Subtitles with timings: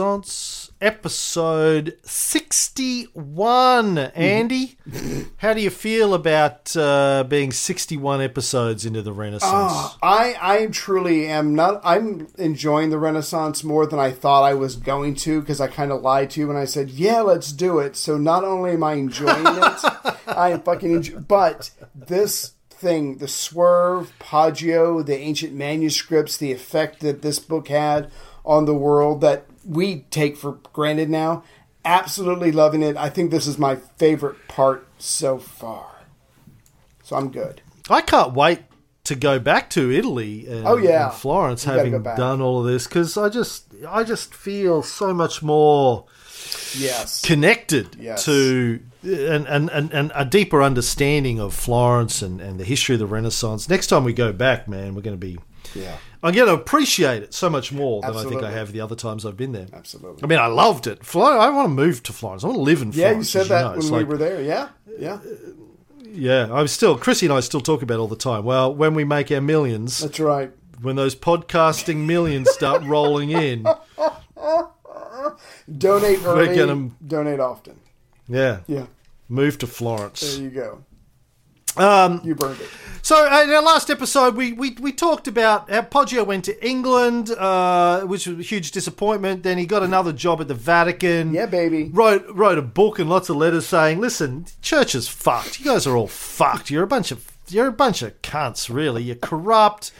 [0.00, 3.98] Renaissance episode 61.
[3.98, 4.78] Andy,
[5.36, 9.52] how do you feel about uh, being 61 episodes into the Renaissance?
[9.52, 11.82] Oh, I I truly am not.
[11.84, 15.92] I'm enjoying the Renaissance more than I thought I was going to because I kind
[15.92, 18.82] of lied to you when I said, "Yeah, let's do it." So not only am
[18.82, 19.84] I enjoying it,
[20.26, 21.18] I am fucking enjoy.
[21.18, 28.10] But this thing, the swerve, Poggio, the ancient manuscripts, the effect that this book had
[28.46, 31.44] on the world that we take for granted now.
[31.84, 32.96] Absolutely loving it.
[32.96, 35.86] I think this is my favorite part so far.
[37.02, 37.62] So I'm good.
[37.88, 38.60] I can't wait
[39.04, 41.06] to go back to Italy and, Oh, yeah.
[41.06, 45.14] and Florence You having done all of this because I just I just feel so
[45.14, 46.04] much more
[46.76, 47.22] Yes.
[47.24, 48.24] connected Yes.
[48.26, 52.98] to and, and, and, and a deeper understanding of Florence and, and the history of
[52.98, 53.68] the Renaissance.
[53.68, 55.38] Next time we go back, man, we're going to be.
[55.74, 55.96] Yeah.
[56.22, 58.94] I'm going to appreciate it so much more than I think I have the other
[58.94, 59.68] times I've been there.
[59.72, 60.22] Absolutely.
[60.22, 61.00] I mean, I loved it.
[61.16, 62.44] I want to move to Florence.
[62.44, 63.12] I want to live in Florence.
[63.12, 63.68] Yeah, you said that know.
[63.70, 64.42] when It's we like- were there.
[64.42, 64.68] Yeah.
[64.98, 65.18] Yeah.
[66.12, 66.98] Yeah, I'm still.
[66.98, 68.44] Chrissy and I still talk about it all the time.
[68.44, 70.50] Well, when we make our millions, That's right.
[70.82, 73.62] when those podcasting millions start rolling in,
[75.78, 76.56] Donate early.
[76.56, 77.78] gonna- Donate often.
[78.28, 78.86] yeah, Yeah.
[79.28, 80.20] move to Florence.
[80.36, 80.84] There you go.
[81.76, 82.68] Um, You burned it.
[83.02, 86.66] So uh, in our last episode, we, we, we talked about how Poggio went to
[86.66, 89.42] England, uh, which was a huge disappointment.
[89.42, 91.32] Then he got another job at the Vatican.
[91.32, 91.90] Yeah, baby.
[91.92, 95.58] Wrote wrote a book and lots of letters saying, "Listen, church is fucked.
[95.58, 96.70] You guys are all fucked.
[96.70, 98.72] You're a bunch of you're a bunch of cunts.
[98.72, 99.92] Really, you're corrupt."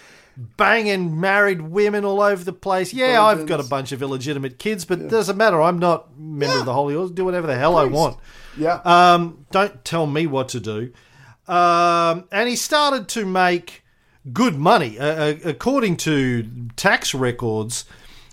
[0.57, 2.95] Banging married women all over the place.
[2.95, 5.61] Yeah, I've got a bunch of illegitimate kids, but it doesn't matter.
[5.61, 7.13] I'm not a member of the Holy Order.
[7.13, 8.17] Do whatever the hell I want.
[8.57, 8.81] Yeah.
[8.85, 10.93] Um, don't tell me what to do.
[11.51, 13.83] Um, and he started to make
[14.33, 17.85] good money, uh, uh, according to tax records.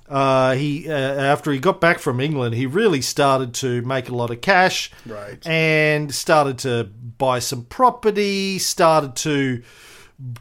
[0.07, 4.15] Uh, he uh, after he got back from England, he really started to make a
[4.15, 5.45] lot of cash, Right.
[5.45, 6.85] And started to
[7.17, 9.61] buy some property, started to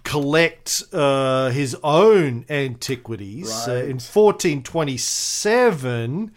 [0.04, 3.50] collect uh, his own antiquities.
[3.50, 3.84] Uh, Right.
[3.90, 6.30] in 1427,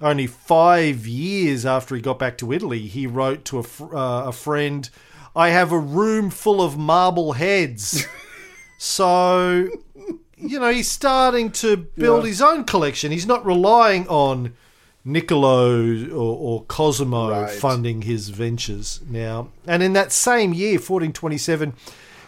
[0.00, 4.24] only five years after he got back to Italy, he wrote to a, fr- uh,
[4.28, 4.88] a friend,
[5.34, 8.06] I have a room full of marble heads.
[8.78, 9.68] so,
[10.36, 12.28] you know, he's starting to build Yeah.
[12.30, 13.12] his own collection.
[13.12, 14.54] He's not relying on
[15.04, 17.50] Niccolo or, or Cosimo Right.
[17.50, 19.48] funding his ventures now.
[19.66, 21.74] And in that same year, 1427,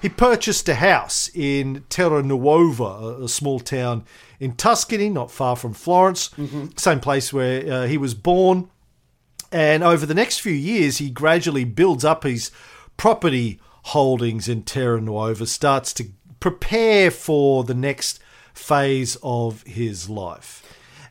[0.00, 4.04] he purchased a house in Terra Nuova, a, small town
[4.40, 6.30] in Tuscany, not far from Florence,
[6.76, 8.68] same place where uh, he was born.
[9.52, 12.50] And over the next few years, he gradually builds up his
[12.96, 16.04] property holdings in Terra Nuova, starts to
[16.40, 18.20] prepare for the next
[18.54, 20.62] phase of his life.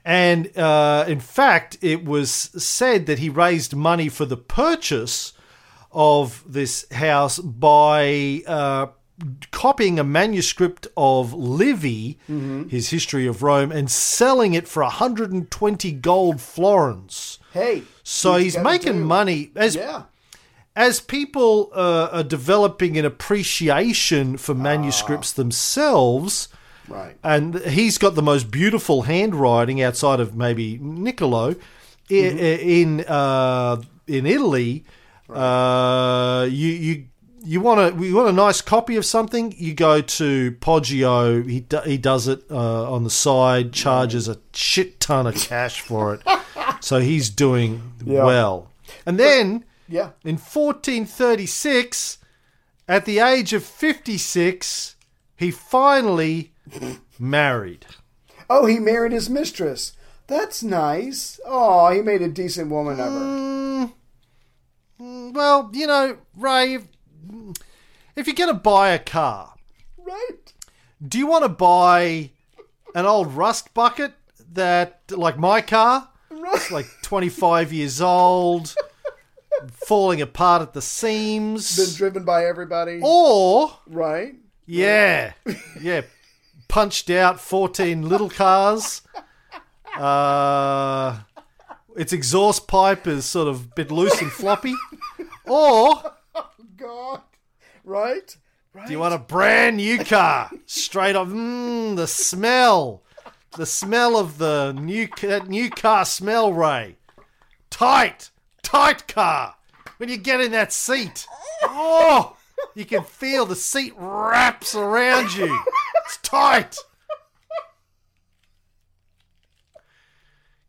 [0.04, 5.34] And uh, in fact, it was said that he raised money for the purchase
[5.92, 8.88] of this house by uh,
[9.52, 16.38] copying a manuscript of Livy, his History of Rome, and selling it for 120 gold
[16.38, 17.38] florins.
[17.54, 17.84] hey.
[18.04, 20.04] So he's, making money as Yeah.
[20.76, 24.56] As people uh, are developing an appreciation for Ah.
[24.56, 26.48] manuscripts themselves.
[26.88, 27.16] Right.
[27.24, 31.56] And he's got the most beautiful handwriting outside of maybe Niccolo
[32.10, 32.38] Mm-hmm.
[32.38, 34.84] i- in uh, in Italy.
[35.30, 37.06] Uh, you you
[37.44, 39.54] you want a you want a nice copy of something?
[39.58, 41.48] You go to Poggio.
[41.50, 45.80] He do, he does it uh, on the side, charges a shit ton of cash
[45.80, 46.22] for it.
[46.82, 48.26] so he's doing Yeah.
[48.26, 48.68] well.
[49.06, 50.12] And then Yeah.
[50.24, 52.18] in 1436,
[52.88, 54.96] at the age of 56,
[55.36, 56.54] he finally
[57.20, 57.86] married.
[58.50, 59.94] Oh, he married his mistress.
[60.28, 61.40] That's nice.
[61.46, 63.20] Oh, he made a decent woman of her.
[63.20, 63.94] Mm,
[65.00, 66.84] mm, well, you know, Ray, if,
[68.16, 69.54] if you're going to buy a car,
[69.98, 70.54] Right.
[71.06, 72.32] do you want to buy
[72.96, 74.14] an old rust bucket
[74.54, 76.72] that, like my car, Right.
[76.72, 78.74] like 25 years old,
[79.70, 81.76] falling apart at the seams?
[81.78, 83.00] Been driven by everybody.
[83.04, 84.36] or, Right.
[84.66, 85.34] yeah,
[85.80, 86.02] yeah,
[86.68, 89.02] punched out 14 little cars.
[89.98, 91.20] Uh,
[91.96, 94.74] its exhaust pipe is sort of a bit loose and floppy.
[95.46, 96.02] Or
[96.78, 97.22] God.
[97.84, 98.38] Right.
[98.74, 98.88] Right.
[98.88, 100.50] do you want a brand new car?
[100.66, 103.04] Straight up, mmm, the smell.
[103.58, 106.96] The smell of the new, that new car smell, Ray.
[107.70, 108.31] Tight,
[108.64, 109.56] tight car.
[109.98, 111.28] When you get in that seat,
[111.64, 112.36] oh,
[112.76, 115.60] you can feel the seat wraps around you.
[116.06, 116.78] It's tight.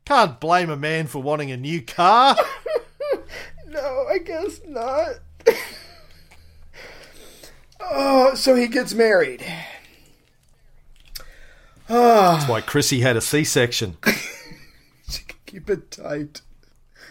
[0.04, 2.36] Can't blame a man for wanting a new car.
[3.66, 5.14] No, I guess not.
[7.80, 9.42] oh, so he gets married.
[11.88, 12.32] Oh.
[12.32, 13.96] That's why Chrissy had a C-section.
[15.08, 16.40] She could keep it tight.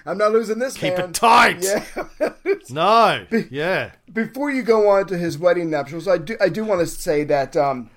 [0.06, 1.10] I'm not losing this Keep man.
[1.10, 1.64] it tight.
[1.64, 1.84] Yeah.
[2.70, 3.26] No.
[3.50, 3.92] Yeah.
[4.12, 7.24] Before you go on to his wedding nuptials, I do I do want to say
[7.26, 7.90] that um,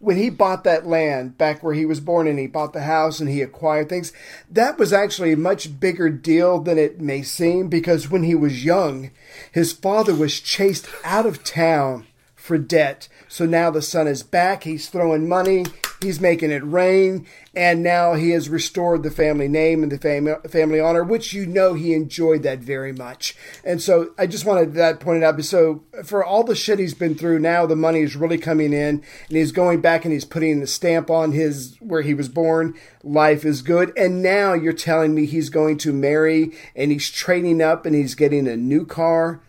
[0.00, 3.20] when he bought that land back where he was born and he bought the house
[3.20, 4.12] and he acquired things,
[4.50, 8.64] that was actually a much bigger deal than it may seem because when he was
[8.64, 9.10] young,
[9.52, 13.08] his father was chased out of town for debt.
[13.28, 14.64] So now the son is back.
[14.64, 15.66] He's throwing money.
[16.00, 17.26] He's making it rain.
[17.54, 21.44] And now he has restored the family name and the family, family honor, which you
[21.44, 23.34] know he enjoyed that very much.
[23.64, 25.42] And so I just wanted that pointed out.
[25.44, 29.02] So for all the shit he's been through, now the money is really coming in
[29.28, 32.74] and he's going back and he's putting the stamp on his where he was born.
[33.02, 33.92] Life is good.
[33.96, 38.14] And now you're telling me he's going to marry and he's trading up and he's
[38.14, 39.40] getting a new car.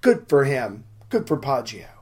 [0.00, 0.84] Good for him.
[1.10, 1.97] Good for Poggio.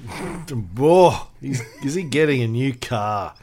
[0.76, 1.28] Whoa.
[1.40, 3.34] He's, is he getting a new car?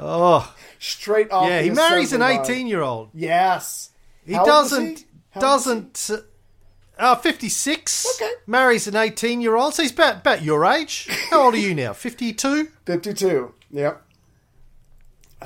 [0.00, 0.54] Oh.
[0.78, 1.48] Straight off.
[1.48, 3.10] Yeah, he marries an 18 year old.
[3.14, 3.90] Yes.
[4.26, 4.88] He How doesn't, he?
[4.88, 5.04] Old was
[5.34, 5.40] he?
[5.40, 6.10] doesn't,
[6.98, 8.06] uh, uh, 56.
[8.16, 8.32] Okay.
[8.46, 9.74] Marries an 18 year old.
[9.74, 11.08] So he's about, about your age.
[11.30, 11.92] How old are you now?
[11.92, 12.68] 52?
[12.86, 13.54] 52.
[13.70, 14.00] Yep.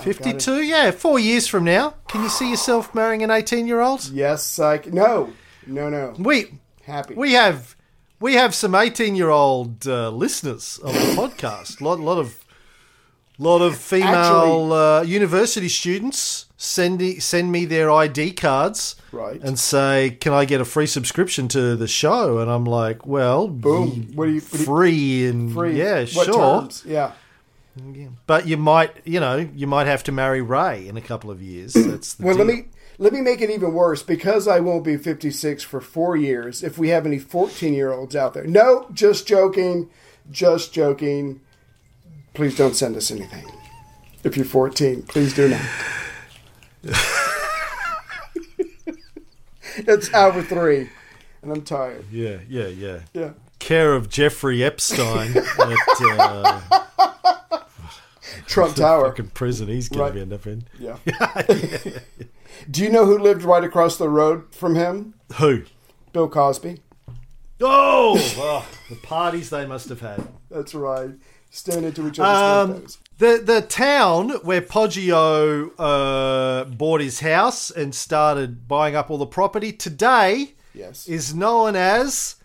[0.01, 0.63] 52?
[0.63, 1.95] Yeah, four years from now.
[2.09, 4.09] Can you see yourself marrying an 18 year old?
[4.11, 5.33] Yes, I c- no,
[5.67, 6.15] no, no.
[6.19, 6.55] We,
[6.85, 7.15] Happy.
[7.15, 7.75] we have.
[8.21, 11.81] We have some eighteen-year-old uh, listeners of the podcast.
[11.81, 12.45] lot, lot of,
[13.39, 19.41] lot of female uh, university students send me, send me their ID cards, Right.
[19.41, 23.47] and say, "Can I get a free subscription to the show?" And I'm like, "Well,
[23.47, 24.11] Boom.
[24.17, 24.41] What do you?
[24.41, 25.79] What free and free?
[25.79, 26.83] yeah, what sure." Terms?
[26.85, 27.13] Yeah.
[28.27, 31.41] But you might, you know, you might have to marry Ray in a couple of
[31.41, 31.75] years.
[31.75, 32.65] That's the Well, let me
[32.99, 36.65] let me make it even worse because I won't be 56 for four years.
[36.65, 39.89] If we have any 14 year olds out there, no, just joking,
[40.31, 41.41] just joking.
[42.35, 43.45] Please don't send us anything.
[44.25, 45.61] If you're 14, please do not.
[49.77, 50.91] it's hour three,
[51.43, 52.05] and I'm tired.
[52.11, 53.01] Yeah, yeah, yeah.
[53.13, 53.31] Yeah.
[53.61, 55.45] Care of Jeffrey Epstein at
[56.01, 56.61] uh,
[58.49, 59.07] Trump Tower.
[59.11, 60.15] fucking prison he's going Right.
[60.15, 60.65] to end up in.
[60.79, 60.97] Yeah.
[62.71, 65.15] Do you know who lived right across the road from him?
[65.35, 65.63] Who?
[66.13, 66.81] Bill Cosby.
[67.61, 70.27] Oh, oh, the parties they must have had.
[70.51, 71.11] That's right.
[71.51, 72.99] Stand into each other's Um, windows.
[73.19, 79.27] the the town where Poggio uh, bought his house and started buying up all the
[79.27, 81.07] property today Yes.
[81.09, 82.37] is known as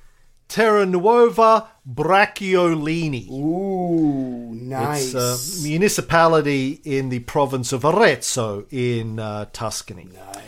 [0.47, 3.29] Terra Nuova Bracciolini.
[3.31, 5.13] Ooh, nice.
[5.13, 10.07] It's a municipality in the province of Arezzo in uh, Tuscany.
[10.13, 10.43] nice.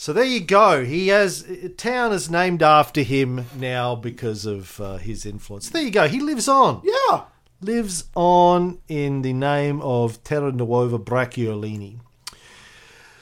[0.00, 0.82] So there you go.
[0.84, 5.68] He has a town is named after him now because of uh, his influence.
[5.68, 6.08] There you go.
[6.08, 6.80] He lives on.
[6.82, 7.24] Yeah.
[7.60, 11.98] Lives on in the name of Terra Nuova Bracciolini.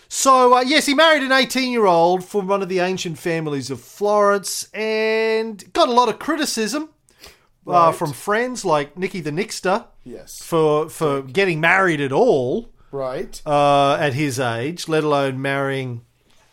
[0.09, 4.69] So uh, yes, he married an 18-year-old from one of the ancient families of Florence
[4.73, 6.88] and got a lot of criticism
[7.67, 7.95] uh, Right.
[7.95, 10.43] from friends like Nicky the Nixter Yes.
[10.43, 13.41] for for getting married at all Right.
[13.45, 16.00] uh, at his age, let alone marrying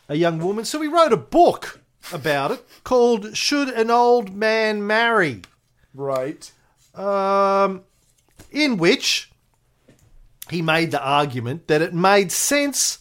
[0.09, 0.65] a young woman.
[0.65, 1.79] So he wrote a book
[2.11, 5.43] about it called "Should an Old Man Marry,"
[5.93, 6.51] Right.
[6.93, 7.83] um,
[8.51, 9.31] in which
[10.49, 12.99] he made the argument that it made sense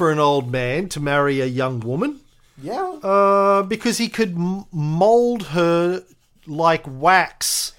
[0.00, 2.20] for an old man to marry a young woman
[2.56, 2.82] Yeah.
[3.02, 6.02] uh, because he could m- mold her
[6.46, 7.74] like wax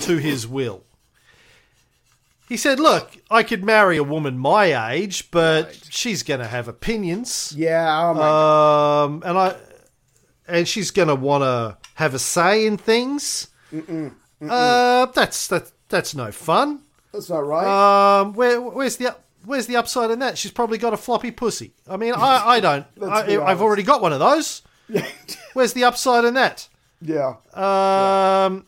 [0.00, 0.82] to his will.
[2.48, 5.86] He said, Look, I could marry a woman my age, but Right.
[5.90, 7.52] she's going to have opinions.
[7.54, 7.86] yeah.
[8.08, 9.04] Oh my.
[9.04, 9.56] Um, and I,
[10.46, 13.48] and she's going to want to have a say in things.
[14.40, 15.70] Uh, that's that.
[15.90, 16.80] That's no fun.
[17.12, 17.66] That's not right.
[18.20, 19.14] Um, where, where's the
[19.48, 20.36] where's the upside in that?
[20.38, 21.72] She's probably got a floppy pussy.
[21.88, 22.86] I mean, I, I don't.
[23.02, 24.62] I, I've already got one of those.
[25.54, 26.68] Where's the upside in that?
[27.02, 27.34] yeah.
[27.54, 28.66] Um,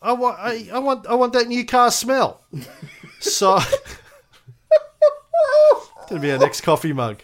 [0.00, 2.42] I want, I, I want, I want that new car smell.
[3.20, 3.58] So,
[6.08, 7.18] gonna be our next coffee mug.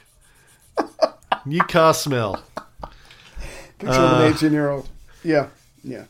[1.47, 2.43] New car smell.
[3.79, 4.89] Picture of an 18 year old.
[5.23, 5.51] Yeah.
[5.85, 6.07] Yeah.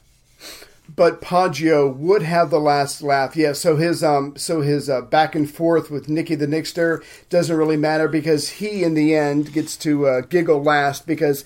[0.97, 3.37] But Poggio would have the last laugh.
[3.37, 7.57] Yeah, so his um so his uh, back and forth with Nicky the Nixter doesn't
[7.57, 11.45] really matter because he in the end gets to uh, giggle last because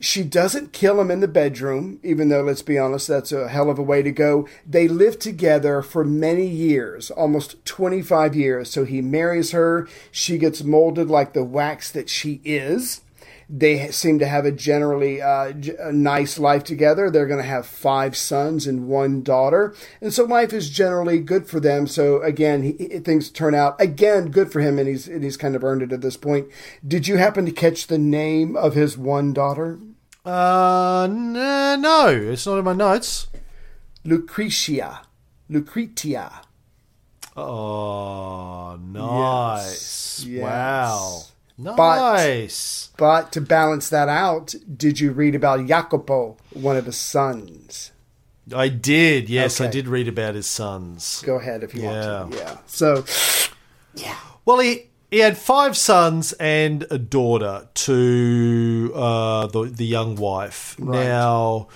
[0.00, 3.70] She doesn't kill him in the bedroom, even though, let's be honest, that's a hell
[3.70, 4.48] of a way to go.
[4.66, 8.68] They live together for many years, almost 25 years.
[8.68, 9.86] So he marries her.
[10.10, 13.02] She gets molded like the wax that she is.
[13.54, 17.10] They seem to have a generally uh, a nice life together.
[17.10, 21.46] They're going to have five sons and one daughter, and so life is generally good
[21.46, 21.86] for them.
[21.86, 25.54] So again, he, things turn out again good for him, and he's and he's kind
[25.54, 26.48] of earned it at this point.
[26.86, 29.78] Did you happen to catch the name of his one daughter?
[30.24, 33.26] Uh, no, it's not in my notes.
[34.02, 35.02] Lucretia.
[35.50, 36.40] Lucretia.
[37.36, 40.24] Oh, nice!
[40.24, 40.42] Yes.
[40.42, 41.22] Wow,
[41.62, 42.90] nice.
[42.96, 47.92] But to balance that out, did you read about Jacopo, one of his sons?
[48.54, 49.28] I did.
[49.30, 51.22] Yes, I did read about his sons.
[51.24, 52.36] Go ahead if you want to.
[52.38, 52.58] Yeah.
[52.66, 53.04] So,
[53.94, 54.16] yeah.
[54.44, 60.74] Well, he he had five sons and a daughter to uh, the the young wife.
[60.78, 61.04] Right.
[61.04, 61.68] Now,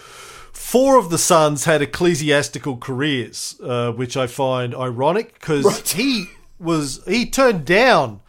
[0.53, 5.89] four of the sons had ecclesiastical careers, uh, which I find ironic because Right.
[5.89, 6.27] he
[6.59, 8.21] was he turned down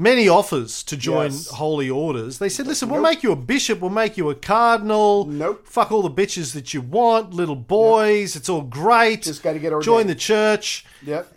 [0.00, 1.48] many offers to join Yes.
[1.48, 2.38] holy orders.
[2.38, 3.10] They said, "Listen, we'll Nope.
[3.10, 5.26] make you a bishop, we'll make you a cardinal.
[5.26, 5.66] Nope.
[5.66, 8.34] Fuck all the bitches that you want, little boys.
[8.36, 9.22] It's all great.
[9.22, 9.84] Just gotta get ordained.
[9.84, 11.32] join the church." yep.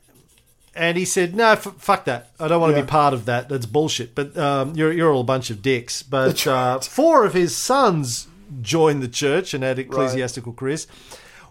[0.75, 2.31] And he said, "No, f- fuck that.
[2.39, 2.85] I don't want to Yeah.
[2.85, 3.47] be part of that.
[3.49, 4.15] That's bullshit.
[4.15, 8.27] But um, you're you're all a bunch of dicks." But uh, four of his sons
[8.61, 10.87] joined the church and had ecclesiastical careers.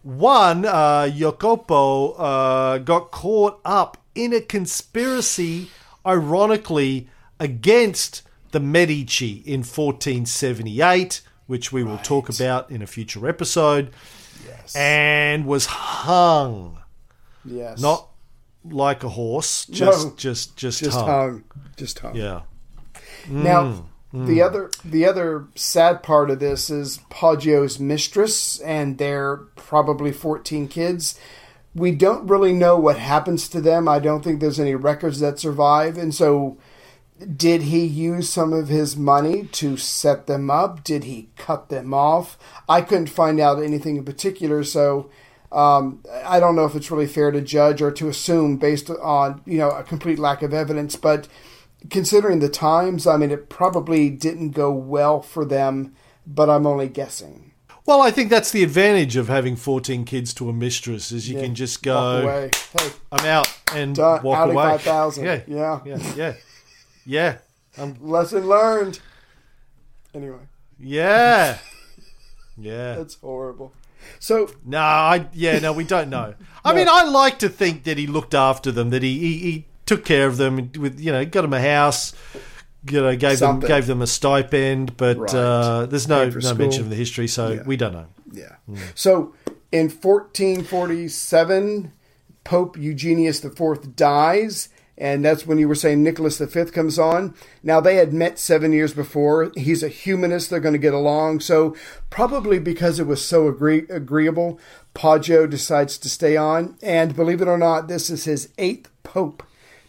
[0.03, 5.69] One, uh, Jacopo, uh, got caught up in a conspiracy,
[6.07, 7.09] ironically,
[7.41, 13.91] against the Medici in 1478, which we will talk about in a future episode,
[14.47, 14.75] Yes.
[14.77, 16.79] and was hung
[17.45, 17.81] yes.
[17.81, 18.09] not
[18.65, 20.15] like a horse, just No.
[20.17, 21.07] just just, just hung.
[21.07, 21.45] hung.
[21.77, 22.15] Just hung.
[22.17, 22.43] Yeah.
[23.29, 29.39] Now, Mm, the other the other sad part of this is Poggio's mistress and their
[29.57, 31.19] probably 14 kids.
[31.75, 33.89] We don't really know what happens to them.
[33.89, 35.97] I don't think there's any records that survive.
[35.97, 36.59] And so
[37.37, 40.85] did he use some of his money to set them up?
[40.85, 42.37] Did he cut them off?
[42.69, 45.11] I couldn't find out anything in particular, so
[45.51, 49.43] um, I don't know if it's really fair to judge or to assume based on
[49.47, 50.97] you know a complete lack of evidence.
[50.97, 51.29] But
[51.91, 55.95] considering the times, I mean, it probably didn't go well for them.
[56.27, 57.52] But I'm only guessing.
[57.85, 61.37] Well, I think that's the advantage of having 14 kids to a mistress is you
[61.37, 61.43] Yeah.
[61.45, 62.51] can just go, away.
[62.79, 64.23] Hey, I'm out and Done.
[64.23, 64.65] walk Out of away.
[64.65, 65.25] 5,000.
[65.25, 65.41] Yeah.
[65.49, 65.81] Yeah.
[65.85, 66.13] Yeah.
[66.17, 66.35] Yeah.
[67.05, 67.37] Yeah.
[67.79, 69.01] Um, lesson learned.
[70.15, 70.39] Anyway,
[70.79, 71.59] yeah.
[72.59, 72.97] Yeah.
[72.97, 73.73] that's horrible.
[74.21, 76.35] So No, I yeah, no, we don't know.
[76.65, 79.65] I mean, I like to think that he looked after them, that he he, he
[79.87, 82.13] took care of them with you know, got them a house,
[82.89, 83.69] you know, gave Something.
[83.69, 85.35] them gave them a stipend, but Right.
[85.35, 87.63] uh, there's no no mention of the history, so Yeah.
[87.65, 88.07] we don't know.
[88.33, 88.57] Yeah.
[88.95, 89.35] So
[89.71, 91.93] in 1447,
[92.45, 97.35] Pope Eugenius IV dies, and that's when you were saying Nicholas V comes on.
[97.63, 99.51] Now, they had met seven years before.
[99.57, 100.51] He's a humanist.
[100.51, 101.41] They're going to get along.
[101.41, 101.75] So,
[102.11, 104.59] probably because it was so agree- agreeable,
[104.95, 106.77] Poggio decides to stay on.
[106.83, 109.43] And believe it or not, this is his eighth pope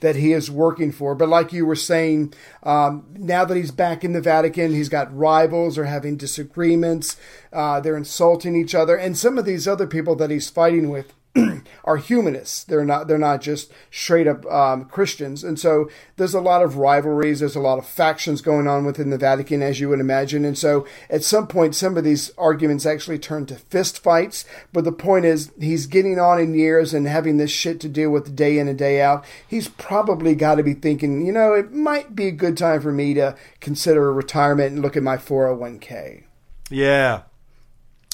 [0.04, 1.16] that he is working for.
[1.16, 5.16] But like you were saying, um, now that he's back in the Vatican, he's got
[5.18, 7.16] rivals or having disagreements.
[7.54, 11.14] Uh, they're insulting each other, and some of these other people that he's fighting with.
[11.84, 12.64] are humanists.
[12.64, 13.08] They're not.
[13.08, 15.44] They're not just straight up um, Christians.
[15.44, 17.40] And so there's a lot of rivalries.
[17.40, 20.46] There's a lot of factions going on within the Vatican, as you would imagine.
[20.46, 24.46] And so at some point, some of these arguments actually turn to fist fights.
[24.72, 28.12] But the point is, he's getting on in years and having this shit to deal
[28.12, 29.26] with day in and day out.
[29.48, 32.92] He's probably got to be thinking, you know, it might be a good time for
[32.92, 36.24] me to consider retirement and look at my 401k.
[36.70, 37.24] Yeah.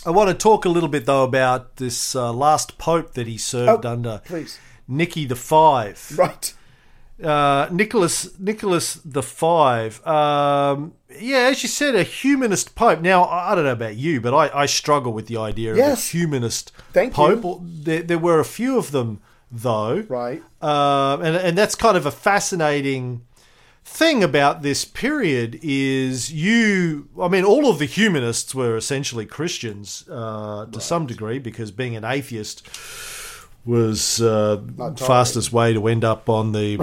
[0.05, 3.37] I want to talk a little bit though about this uh, last pope that he
[3.37, 4.57] served Oh, under, please.
[4.87, 6.13] Nicky the Five.
[6.17, 6.53] Right.
[7.23, 10.05] uh, Nicholas Nicholas the Five.
[10.07, 13.01] Um, yeah, as you said, a humanist pope.
[13.01, 16.07] Now, I don't know about you, but I, I struggle with the idea Yes.
[16.09, 17.43] of a humanist Thank pope.
[17.43, 17.61] you.
[17.63, 19.19] There, there were a few of them,
[19.51, 20.41] though, Right.
[20.61, 23.21] um, and and that's kind of a fascinating
[23.91, 30.07] thing about this period is you i mean all of the humanists were essentially christians
[30.09, 32.65] uh, to some degree because being an atheist
[33.65, 34.61] was uh,
[34.97, 36.77] fastest way to end up on the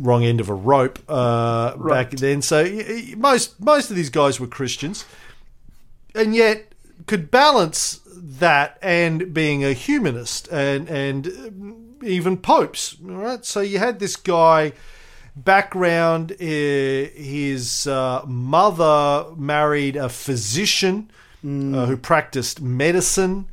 [0.00, 2.40] wrong end of a rope uh, back then.
[2.40, 2.64] So
[3.16, 5.04] most most of these guys were christians.
[6.14, 6.72] And yet
[7.06, 13.44] could balance that and being a humanist and and um, even popes all right?
[13.44, 14.72] So you had this guy
[15.36, 21.10] background: uh, his uh, mother married a physician
[21.44, 23.46] uh, who practiced medicine,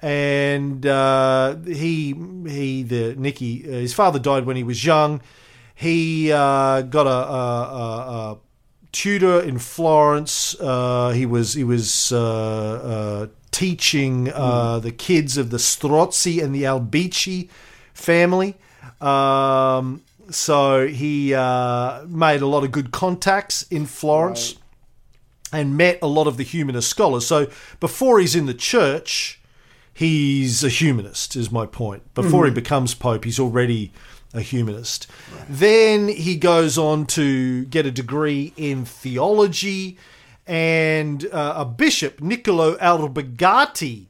[0.00, 2.14] and uh, he
[2.46, 5.20] he the Nicky uh, his father died when he was young.
[5.74, 8.38] He uh, got a, a, a, a
[8.92, 10.54] tutor in Florence.
[10.60, 16.54] Uh, he was he was uh, uh, teaching uh, the kids of the Strozzi and
[16.54, 17.48] the Albizzi
[17.92, 18.56] family.
[19.00, 24.56] Um, so he uh, made a lot of good contacts in Florence
[25.52, 27.26] and met a lot of the humanist scholars.
[27.26, 27.48] So
[27.80, 29.40] before he's in the church,
[29.92, 32.12] he's a humanist, is my point.
[32.14, 33.92] Before he becomes Pope, he's already
[34.32, 35.06] a humanist.
[35.48, 39.96] Then he goes on to get a degree in theology,
[40.46, 44.06] and uh, a bishop, Niccolo Albergati,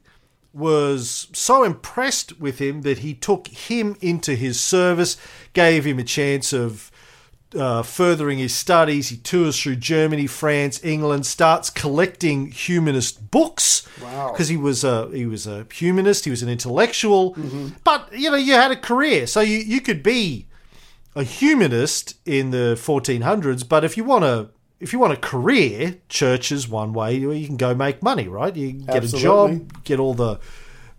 [0.55, 5.17] was so impressed with him that he took him into his service,
[5.53, 6.91] gave him a chance of
[7.55, 9.09] uh, furthering his studies.
[9.09, 14.31] He tours through Germany, France, England, starts collecting humanist books Wow.
[14.31, 16.25] because he was a he was a humanist.
[16.25, 17.35] He was an intellectual,
[17.83, 20.47] but you know you had a career, so you you could be
[21.15, 23.67] a humanist in the 1400s.
[23.67, 27.35] But if you want to if you want a career, church is one way where
[27.35, 28.55] you can go make money, right?
[28.55, 29.19] You get Absolutely.
[29.19, 30.39] a job, get all the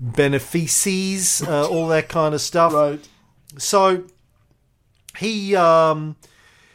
[0.00, 2.72] benefices, uh, all that kind of stuff.
[2.72, 3.06] Right.
[3.58, 4.04] So
[5.18, 6.16] he um,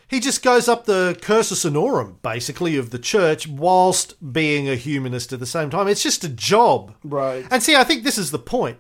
[0.08, 5.34] he just goes up the cursus honorum, basically, of the church, whilst being a humanist
[5.34, 5.88] at the same time.
[5.88, 7.46] It's just a job, Right.
[7.52, 8.78] And see, I think this is the point.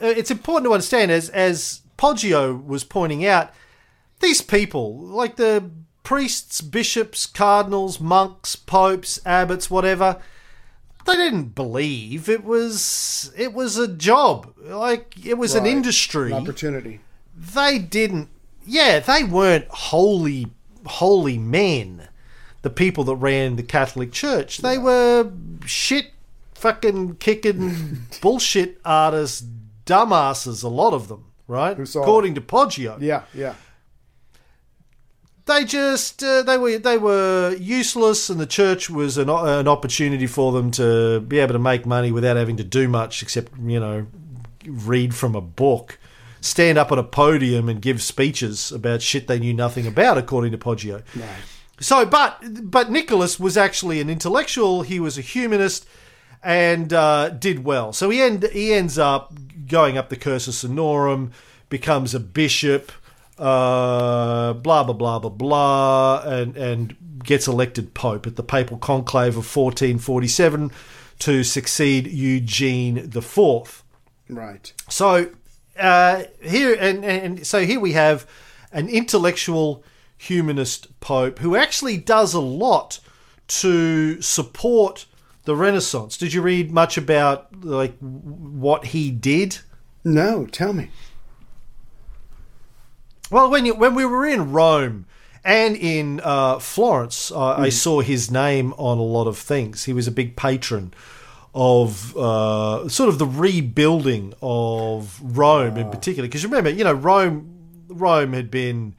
[0.00, 3.50] Uh, It's important to understand, as as Poggio was pointing out,
[4.20, 5.70] these people, like the
[6.08, 10.16] priests, bishops, cardinals, monks, popes, abbots, whatever,
[11.04, 14.54] they didn't believe it was it was a job.
[14.64, 17.00] Like it was an industry An opportunity.
[17.36, 18.28] they didn't
[18.64, 20.46] yeah they weren't holy
[20.86, 22.08] holy men
[22.62, 25.30] the people that ran the catholic church they were
[25.66, 26.12] shit
[26.54, 29.44] fucking kicking bullshit artists
[29.86, 33.54] dumbasses a lot of them right according to poggio Yeah, yeah.
[35.48, 40.26] They just uh, they were they were useless and the church was an, an opportunity
[40.26, 43.80] for them to be able to make money without having to do much except you
[43.80, 44.06] know
[44.66, 45.98] read from a book
[46.40, 50.52] stand up on a podium and give speeches about shit they knew nothing about according
[50.52, 51.02] to Poggio.
[51.80, 52.38] So but
[52.70, 54.82] but Nicholas was actually an intellectual.
[54.82, 55.86] He was a humanist
[56.42, 57.92] and uh, did well.
[57.92, 59.32] So he end, he ends up
[59.66, 61.32] going up the cursus honorum
[61.68, 62.92] becomes a bishop
[63.38, 69.36] uh, blah blah blah blah blah, and and gets elected pope at the papal conclave
[69.36, 70.70] of 1447
[71.18, 73.82] to succeed Eugene the Fourth.
[74.28, 74.72] Right.
[74.88, 75.30] So
[75.78, 78.26] uh, here and, and so here we have
[78.72, 79.84] an intellectual
[80.16, 83.00] humanist pope who actually does a lot
[83.46, 85.06] to support
[85.44, 86.18] the Renaissance.
[86.18, 89.58] Did you read much about like what he did?
[90.04, 90.90] No, tell me.
[93.30, 95.06] Well, when you, when we were in Rome
[95.44, 99.84] and in uh, Florence, uh, I saw his name on a lot of things.
[99.84, 100.92] He was a big patron
[101.54, 106.28] of uh, sort of the rebuilding of Rome in particular.
[106.28, 107.54] Because remember, you know, Rome
[107.88, 108.94] Rome had been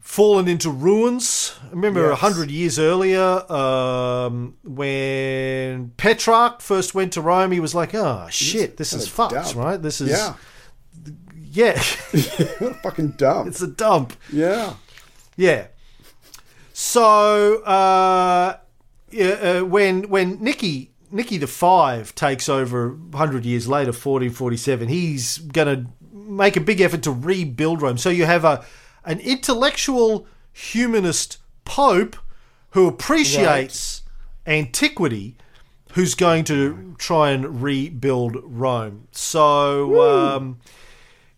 [0.00, 1.54] fallen into ruins.
[1.70, 2.18] Remember, a Yes.
[2.20, 8.76] hundred years earlier, um, when Petrarch first went to Rome, he was like, "Oh shit,
[8.76, 9.56] this is fucked, dumb.
[9.58, 9.80] right?
[9.80, 10.34] This is Yeah.
[11.50, 11.78] Yeah."
[12.82, 13.48] Fucking dumb.
[13.48, 14.14] It's a dump.
[14.32, 14.74] yeah.
[15.36, 15.66] Yeah.
[16.72, 18.56] So uh,
[19.10, 24.56] yeah, uh, when when Nicky Nicky the Five takes over hundred years later, fourteen forty
[24.56, 27.98] seven, he's going to make a big effort to rebuild Rome.
[27.98, 28.64] So you have a
[29.04, 32.16] an intellectual humanist pope
[32.70, 34.02] who appreciates
[34.46, 35.36] antiquity.
[35.94, 39.08] Who's going to try and rebuild Rome?
[39.10, 40.60] So um,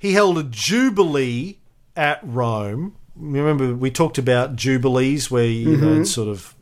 [0.02, 1.58] he held a jubilee
[1.94, 2.96] at Rome.
[3.14, 6.56] Remember, we talked about jubilees where you know sort of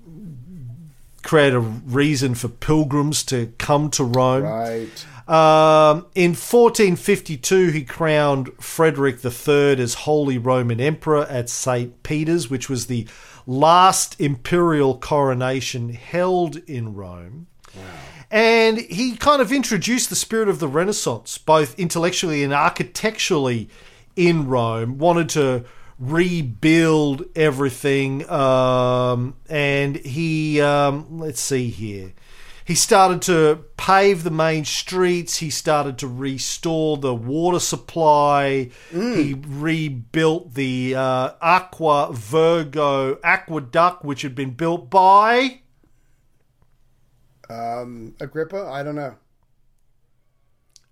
[1.22, 4.42] create a reason for pilgrims to come to Rome.
[4.42, 5.06] Right.
[5.26, 12.02] Um, in 1452, he crowned Frederick III as Holy Roman Emperor at St.
[12.02, 13.08] Peter's, which was the
[13.46, 17.46] last imperial coronation held in Rome.
[18.30, 23.68] And he kind of introduced the spirit of the Renaissance, both intellectually and architecturally,
[24.14, 24.98] in Rome.
[24.98, 25.64] Wanted to
[25.98, 32.12] rebuild everything, um, and he um, let's see here.
[32.64, 35.38] he started to pave the main streets.
[35.38, 38.70] He started to restore the water supply.
[38.92, 45.62] He rebuilt the uh, Aqua Virgo aqueduct, which had been built by.
[47.50, 49.16] Um, Agrippa, I don't know.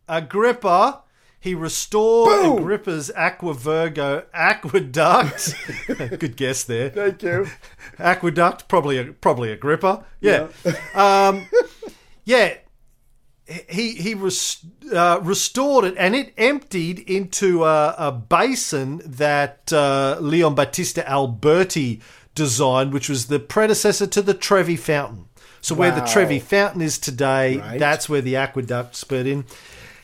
[0.08, 1.02] Agrippa.
[1.40, 2.58] He restored Boom!
[2.58, 5.54] Agrippa's Aqua Virgo aqueduct.
[5.86, 6.90] Good guess there.
[6.90, 7.46] Thank you.
[7.98, 10.04] Aqueduct, probably probably Agrippa.
[10.20, 10.48] Yeah,
[10.94, 11.46] um,
[12.24, 12.54] yeah.
[13.68, 14.58] He he res,
[14.92, 22.02] uh, restored it, and it emptied into a, a basin that uh, Leon Battista Alberti
[22.34, 25.27] designed, which was the predecessor to the Trevi Fountain.
[25.60, 27.78] So where the Trevi Fountain is today, Right.
[27.78, 29.44] that's where the aqueduct spurred in.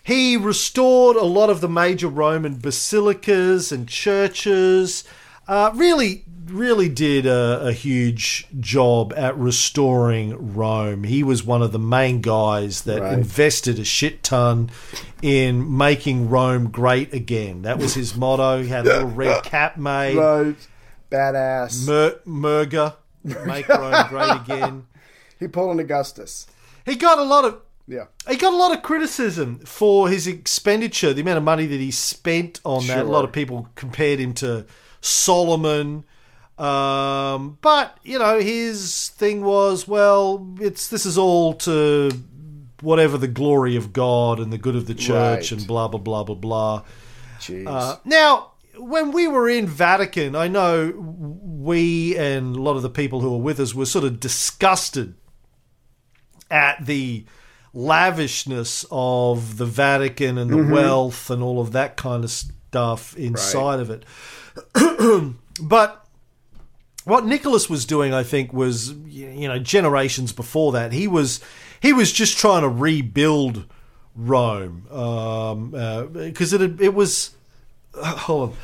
[0.03, 5.05] He restored a lot of the major Roman basilicas and churches.
[5.49, 11.05] Uh, really, really did a, a huge job at restoring Rome.
[11.05, 13.13] He was one of the main guys that Right.
[13.15, 14.71] invested a shit ton
[15.23, 17.63] in making Rome great again.
[17.63, 18.63] That was his motto.
[18.63, 20.17] He had a little red cap made.
[20.17, 20.57] Right.
[21.11, 21.87] Badass.
[21.87, 22.95] Mer- Murga,
[23.47, 24.87] make Rome great again.
[25.45, 26.47] He pulled an Augustus.
[26.87, 28.07] He got a lot of Yeah.
[28.29, 31.91] he got a lot of criticism for his expenditure, the amount of money that he
[31.91, 33.01] spent on that.
[33.05, 34.65] A lot of people compared him to
[35.01, 36.05] Solomon.
[36.59, 42.11] Um, but you know, his thing was, well, it's this is all to
[42.81, 45.53] whatever the glory of God and the good of the church Right.
[45.53, 46.83] and blah blah blah blah blah.
[47.67, 52.91] Uh, now, when we were in Vatican, I know we and a lot of the
[52.91, 55.15] people who were with us were sort of disgusted
[56.51, 57.25] at the
[57.75, 60.73] lavishness of the Vatican and the mm-hmm.
[60.73, 64.05] wealth and all of that kind of stuff inside of it.
[65.61, 66.07] but
[67.05, 70.93] what Nicholas was doing, I think, was you know generations before that.
[70.93, 71.41] He was
[71.81, 73.67] he was just trying to rebuild
[74.17, 77.35] Rome um, uh, because it had, it was.
[77.95, 78.57] hold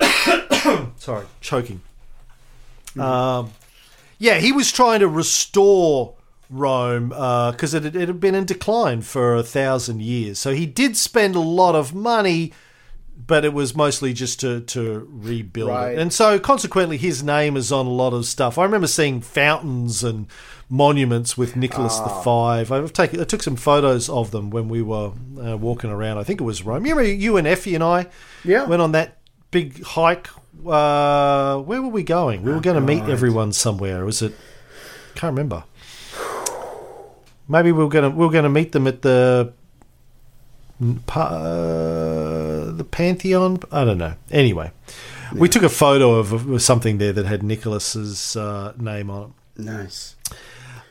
[0.00, 1.80] on, sorry, choking.
[2.88, 3.00] Mm-hmm.
[3.00, 3.52] Um,
[4.18, 6.15] yeah, he was trying to restore
[6.50, 10.38] Rome because it, had- it had been in decline for a thousand years.
[10.38, 12.52] So he did spend a lot of money,
[13.26, 15.92] but it was mostly just to, to rebuild Right.
[15.92, 15.98] it.
[15.98, 18.58] And so consequently, his name is on a lot of stuff.
[18.58, 20.26] I remember seeing fountains and
[20.68, 22.70] monuments with Nicholas the Five.
[22.72, 26.18] I've taken, I took some photos of them when we were uh, walking around.
[26.18, 26.84] I think it was Rome.
[26.86, 28.06] You remember you and Effie and I
[28.44, 28.64] Yeah.
[28.66, 29.18] went on that
[29.50, 30.28] big hike.
[30.66, 32.42] Uh, where were we going?
[32.42, 34.04] We were going to meet everyone somewhere.
[34.04, 34.34] Was it?
[35.14, 35.64] Can't remember.
[37.48, 39.52] Maybe we're going to we were to meet them at the
[41.16, 43.60] uh, the Pantheon.
[43.72, 44.14] I don't know.
[44.30, 44.72] Anyway,
[45.34, 50.16] we took a photo of, something there that had Nicholas's uh, name on nice.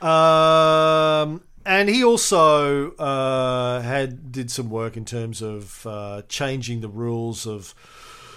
[0.01, 0.05] it.
[0.05, 6.89] Um, and he also uh, had did some work in terms of uh, changing the
[6.89, 7.73] rules of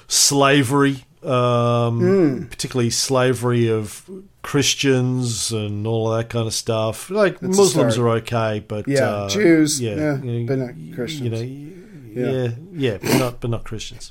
[0.07, 4.09] slavery, um, particularly slavery of
[4.49, 7.11] Christians and all of that kind of stuff.
[7.11, 10.77] Like That's Muslims are okay, but Yeah, uh, Jews, yeah, yeah, you know, but not
[10.79, 11.31] You Christians.
[11.33, 14.11] know, yeah, yeah, but not but not Christians.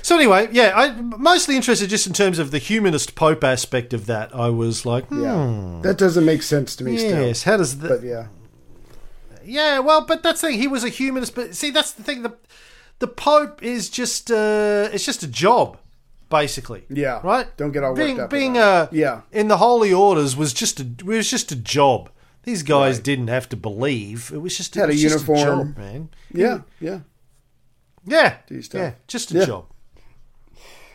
[0.00, 4.06] So anyway, yeah, I'm mostly interested just in terms of the humanist pope aspect of
[4.06, 4.32] that.
[4.32, 5.80] I was like, hmm, Yeah.
[5.82, 7.52] That doesn't make sense to me yes, still.
[7.52, 7.88] how does that?
[7.88, 8.26] But yeah.
[9.44, 10.60] Yeah, well, but that's the thing.
[10.60, 12.22] He was a humanist, but see, that's the thing.
[12.22, 12.32] The
[13.00, 15.78] the Pope is just uh, it's just a job,
[16.28, 16.84] basically.
[16.88, 17.20] Yeah.
[17.22, 17.54] right.
[17.56, 18.88] Don't get all worked being up being about uh.
[18.92, 19.20] Yeah.
[19.32, 22.10] in the holy orders was just a it was just a job.
[22.44, 23.04] These guys Right.
[23.04, 24.30] didn't have to believe.
[24.34, 25.68] It was just Had it a just uniform.
[25.68, 26.08] job, man.
[26.32, 26.58] Yeah.
[26.80, 27.00] Yeah.
[28.06, 29.44] Yeah, yeah, just a Yeah.
[29.46, 29.64] job.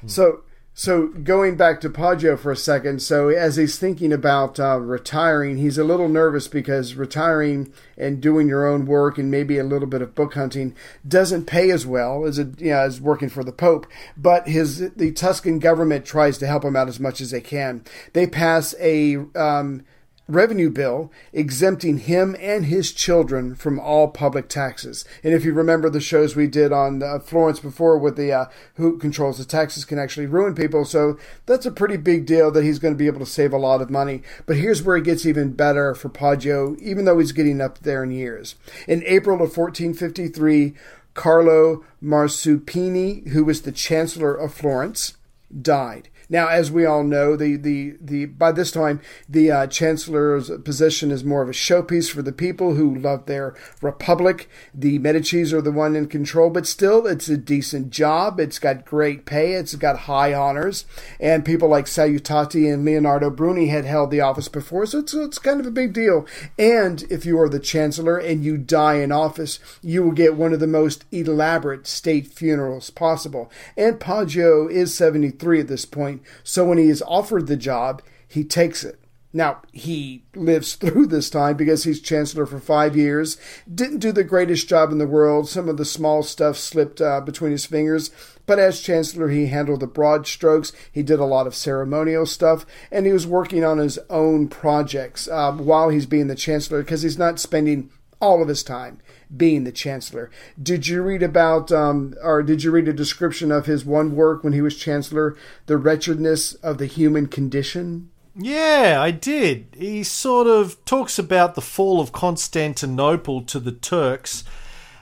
[0.05, 0.41] So,
[0.79, 3.01] so going back to Poggio for a second.
[3.01, 8.47] So, as he's thinking about uh, retiring, he's a little nervous because retiring and doing
[8.47, 10.73] your own work and maybe a little bit of book hunting
[11.05, 13.87] doesn't pay as well as it, you know, as working for the Pope.
[14.15, 17.83] But his the Tuscan government tries to help him out as much as they can.
[18.13, 19.83] They pass a um,
[20.29, 25.03] revenue bill exempting him and his children from all public taxes.
[25.23, 28.45] And if you remember the shows we did on uh, Florence before with the uh,
[28.75, 30.85] who controls the taxes can actually ruin people.
[30.85, 33.57] So that's a pretty big deal that he's going to be able to save a
[33.57, 34.21] lot of money.
[34.45, 38.03] But here's where it gets even better for Poggio, even though he's getting up there
[38.03, 38.55] in years.
[38.87, 40.75] In April of 1453,
[41.15, 45.17] Carlo Marsupini, who was the chancellor of Florence,
[45.61, 46.09] died.
[46.29, 51.11] Now, as we all know, the the, the by this time the uh, chancellor's position
[51.11, 54.49] is more of a showpiece for the people who love their republic.
[54.73, 58.39] The Medici's are the one in control, but still, it's a decent job.
[58.39, 59.53] It's got great pay.
[59.53, 60.85] It's got high honors,
[61.19, 65.39] and people like Salutati and Leonardo Bruni had held the office before, so it's, it's
[65.39, 66.25] kind of a big deal.
[66.57, 70.53] And if you are the chancellor and you die in office, you will get one
[70.53, 73.51] of the most elaborate state funerals possible.
[73.75, 78.43] And Poggio is 73 at this point, so when he is offered the job, he
[78.43, 78.99] takes it.
[79.31, 83.37] Now, he lives through this time because he's chancellor for five years.
[83.73, 85.47] Didn't do the greatest job in the world.
[85.47, 88.11] Some of the small stuff slipped uh, between his fingers.
[88.45, 90.71] But as chancellor, he handled the broad strokes.
[90.91, 92.65] He did a lot of ceremonial stuff.
[92.91, 97.03] And he was working on his own projects um, while he's being the chancellor because
[97.03, 98.99] he's not spending all of his time
[99.35, 100.29] being the chancellor.
[100.61, 104.43] Did you read about, um, or did you read a description of his one work
[104.43, 105.37] when he was chancellor,
[105.67, 108.09] The Wretchedness of the Human Condition?
[108.35, 109.75] Yeah, I did.
[109.77, 114.43] He sort of talks about the fall of Constantinople to the Turks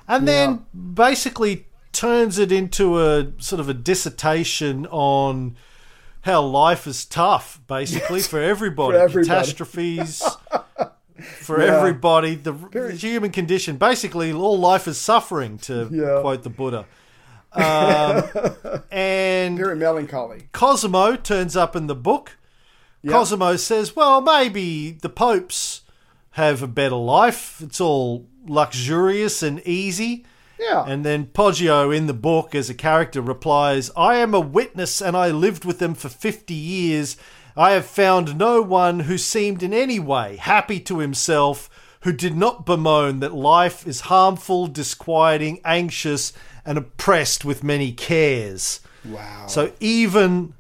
[0.08, 0.58] and then yeah.
[0.94, 5.56] basically turns it into a sort of a dissertation on
[6.22, 8.28] how life is tough, basically, yes.
[8.28, 8.98] for everybody.
[8.98, 9.28] for everybody.
[9.28, 10.24] Catastrophes.
[11.24, 11.78] for yeah.
[11.78, 13.78] everybody, the, the, human condition.
[13.78, 16.22] Basically, all life is suffering, to yeah.
[16.22, 16.86] quote the Buddha.
[17.54, 18.24] Um,
[18.92, 20.50] and very melancholy.
[20.52, 22.38] Cosimo turns up in the book
[23.04, 23.14] Yep.
[23.14, 25.82] Cosimo says, well, maybe the popes
[26.32, 27.62] have a better life.
[27.62, 30.26] It's all luxurious and easy.
[30.60, 30.84] Yeah.
[30.86, 35.16] And then Poggio in the book, as a character, replies, I am a witness and
[35.16, 37.16] I lived with them for 50 years.
[37.58, 41.70] I have found no one who seemed in any way happy to himself,
[42.02, 48.82] who did not bemoan that life is harmful, disquieting, anxious, and oppressed with many cares.
[49.04, 49.48] Wow.
[49.48, 50.54] So even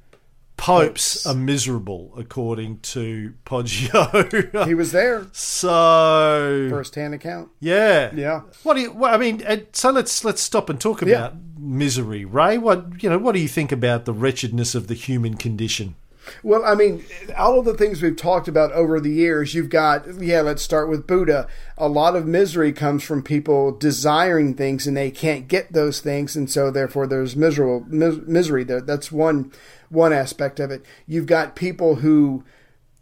[0.57, 4.65] popes are miserable, according to Poggio.
[4.67, 5.27] he was there.
[5.33, 7.49] So first-hand account.
[7.59, 8.41] Yeah, yeah.
[8.63, 8.91] What do you?
[8.91, 11.39] Well, I mean, uh, so let's let's stop and talk about yeah.
[11.59, 12.57] misery, Ray.
[12.57, 13.19] What you know?
[13.19, 15.95] What do you think about the wretchedness of the human condition?
[16.43, 17.05] Well, I mean,
[17.37, 20.89] all of the things we've talked about over the years, you've got, yeah, let's start
[20.89, 21.47] with Buddha.
[21.77, 26.35] A lot of misery comes from people desiring things and they can't get those things.
[26.35, 28.81] And so, therefore, there's miserable mis- misery there.
[28.81, 29.51] That's one
[29.89, 30.85] one aspect of it.
[31.07, 32.43] You've got people who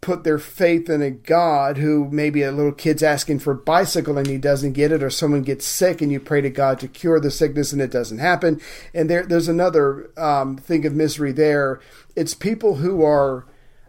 [0.00, 4.18] put their faith in a God who maybe a little kid's asking for a bicycle
[4.18, 6.86] and he doesn't get it, or someone gets sick and you pray to God to
[6.86, 8.60] cure the sickness and it doesn't happen.
[8.94, 11.80] And there, there's another um, thing of misery there.
[12.16, 13.46] It's people who are,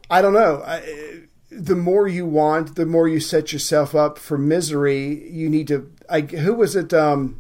[0.10, 0.62] I don't know.
[0.66, 5.30] I, the more you want, the more you set yourself up for misery.
[5.32, 5.92] You need to.
[6.10, 6.94] I, who was it?
[6.94, 7.38] Um,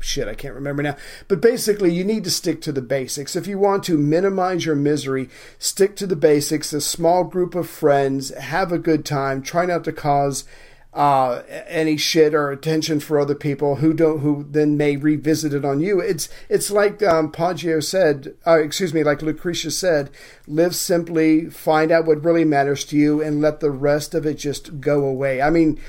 [0.00, 0.96] shit, I can't remember now.
[1.28, 3.36] But basically, you need to stick to the basics.
[3.36, 6.72] If you want to minimize your misery, stick to the basics.
[6.72, 9.42] A small group of friends, have a good time.
[9.42, 10.44] Try not to cause
[10.92, 15.64] uh, any shit or attention for other people who don't, who then may revisit it
[15.64, 16.00] on you.
[16.00, 20.10] It's it's like um, Poggio said, uh, excuse me, like Lucretia said,
[20.48, 24.34] live simply, find out what really matters to you, and let the rest of it
[24.34, 25.40] just go away.
[25.40, 25.80] I mean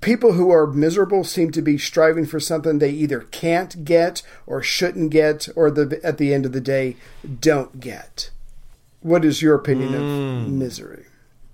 [0.00, 4.62] people who are miserable seem to be striving for something they either can't get or
[4.62, 6.96] shouldn't get or the at the end of the day
[7.40, 8.30] don't get
[9.00, 9.94] what is your opinion mm.
[9.94, 10.58] of hmm.
[10.58, 11.06] misery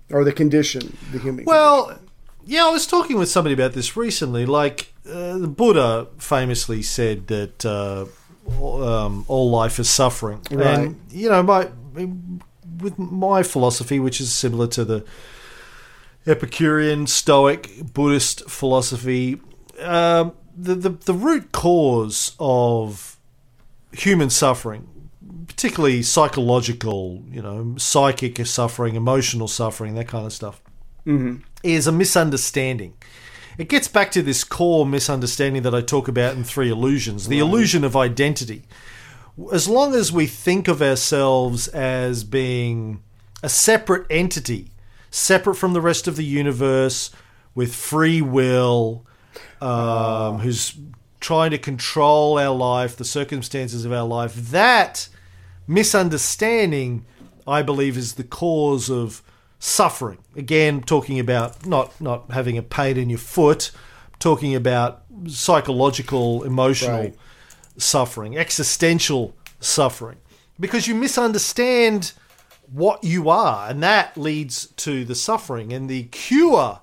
[0.09, 2.10] or the condition the human well condition?
[2.45, 7.27] Yeah i was talking with somebody about this recently like uh, the buddha famously said
[7.27, 8.05] that uh,
[8.63, 10.79] um, all life is suffering right.
[10.79, 11.69] and you know my
[12.79, 15.05] with my philosophy which is similar to the
[16.27, 19.41] Epicurean, Stoic, Buddhist philosophy,
[19.79, 23.17] um, the, the, the root cause of
[23.91, 24.87] human suffering,
[25.47, 30.61] particularly psychological, you know, psychic suffering, emotional suffering, that kind of stuff,
[31.05, 31.37] mm-hmm.
[31.63, 32.93] Is a misunderstanding.
[33.57, 37.41] It gets back to this core misunderstanding that I talk about in Three Illusions the
[37.41, 37.47] right.
[37.47, 38.63] illusion of identity.
[39.51, 43.01] As long as we think of ourselves as being
[43.43, 44.71] a separate entity
[45.11, 47.11] separate from the rest of the universe,
[47.53, 49.05] with free will,
[49.59, 50.75] um, who's
[51.19, 54.33] trying to control our life, the circumstances of our life.
[54.33, 55.07] That
[55.67, 57.05] misunderstanding,
[57.45, 59.21] I believe, is the cause of
[59.61, 60.17] suffering.
[60.35, 63.71] Again, talking about not not having a pain in your foot,
[64.19, 67.15] talking about psychological, emotional right.
[67.77, 70.17] suffering, existential suffering,
[70.59, 72.13] because you misunderstand
[72.71, 75.71] what you are, and that leads to the suffering.
[75.71, 76.79] And the cure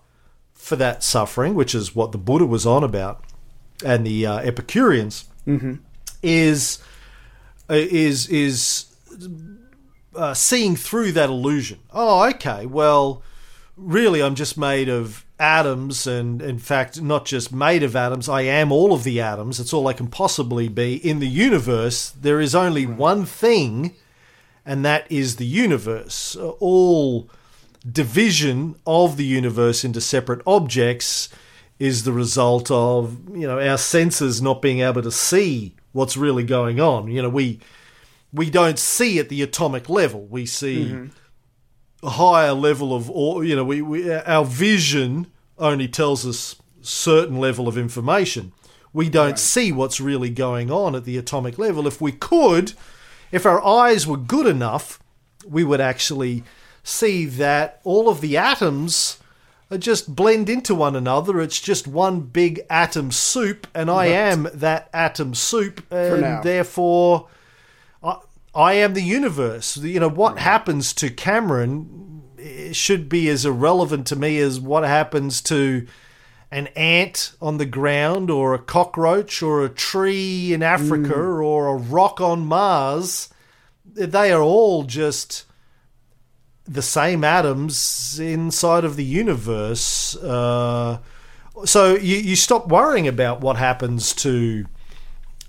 [0.54, 3.24] for that suffering, which is what the Buddha was on about,
[3.84, 5.74] and the uh, Epicureans, mm-hmm.
[6.22, 6.78] is
[7.68, 8.86] uh, is is
[10.14, 11.78] uh, seeing through that illusion.
[11.92, 12.66] Oh, okay.
[12.66, 13.22] Well,
[13.76, 18.28] really, I'm just made of atoms, and in fact, not just made of atoms.
[18.28, 19.60] I am all of the atoms.
[19.60, 22.10] It's all I can possibly be in the universe.
[22.10, 22.98] There is only right.
[22.98, 23.94] one thing,
[24.66, 26.36] and that is the universe.
[26.36, 27.30] All
[27.90, 31.28] division of the universe into separate objects
[31.78, 36.44] is the result of you know our senses not being able to see what's really
[36.44, 37.08] going on.
[37.08, 37.60] You know, we
[38.32, 40.26] we don't see at the atomic level.
[40.26, 42.06] We see mm-hmm.
[42.06, 43.08] a higher level of,
[43.44, 48.52] you know, we, we our vision only tells us certain level of information.
[48.92, 49.38] We don't right.
[49.38, 51.86] see what's really going on at the atomic level.
[51.86, 52.72] If we could,
[53.32, 55.02] if our eyes were good enough,
[55.46, 56.44] we would actually
[56.82, 59.18] see that all of the atoms
[59.78, 61.40] just blend into one another.
[61.40, 67.28] It's just one big atom soup, and I am that atom soup, and therefore
[68.54, 69.76] I, am the universe.
[69.76, 72.22] You know what happens to Cameron
[72.72, 75.86] should be as irrelevant to me as what happens to
[76.50, 81.42] an ant on the ground, or a cockroach, or a tree in Africa, mm.
[81.42, 83.28] or a rock on Mars.
[83.84, 85.44] They are all just
[86.66, 90.16] the same atoms inside of the universe.
[90.16, 90.98] Uh,
[91.64, 94.66] so you, you stop worrying about what happens to,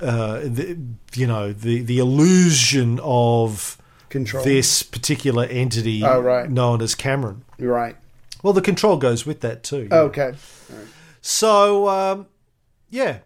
[0.02, 0.78] uh, the,
[1.14, 3.78] you know, the, the illusion of
[4.10, 6.50] control this particular entity oh, right.
[6.50, 7.44] known as Cameron.
[7.58, 7.96] Right.
[8.42, 9.88] Well, the control goes with that too.
[9.92, 10.34] okay.
[10.70, 10.88] Right.
[11.22, 12.28] So, um,
[12.90, 13.20] yeah,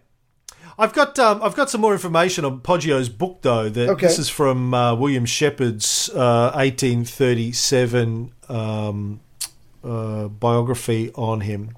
[0.78, 3.68] I've got um, I've got some more information on Poggio's book though.
[3.68, 4.06] That okay.
[4.06, 9.20] this is from uh, William Shepherd's uh, 1837 um,
[9.84, 11.76] uh, biography on him.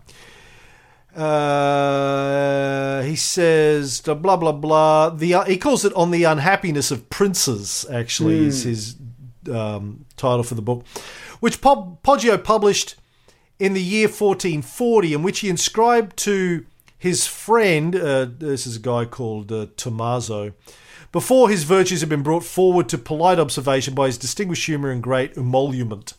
[1.16, 5.10] Uh, he says blah blah blah.
[5.10, 7.86] The uh, he calls it on the unhappiness of princes.
[7.90, 8.46] Actually, mm.
[8.46, 8.68] is hmm.
[8.68, 8.96] his
[9.50, 10.84] um, title for the book,
[11.40, 12.96] which Poggio published
[13.58, 16.66] in the year 1440, in which he inscribed to
[16.98, 20.52] his friend, uh, this is a guy called uh, Tommaso,
[21.12, 25.02] before his virtues had been brought forward to polite observation by his distinguished humour and
[25.02, 26.14] great emolument.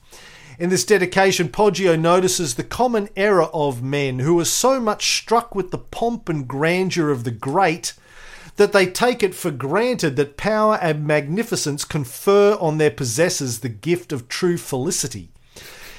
[0.59, 5.53] In this dedication, Poggio notices the common error of men who are so much struck
[5.53, 7.93] with the pomp and grandeur of the great
[8.55, 13.69] that they take it for granted that power and magnificence confer on their possessors the
[13.69, 15.29] gift of true felicity.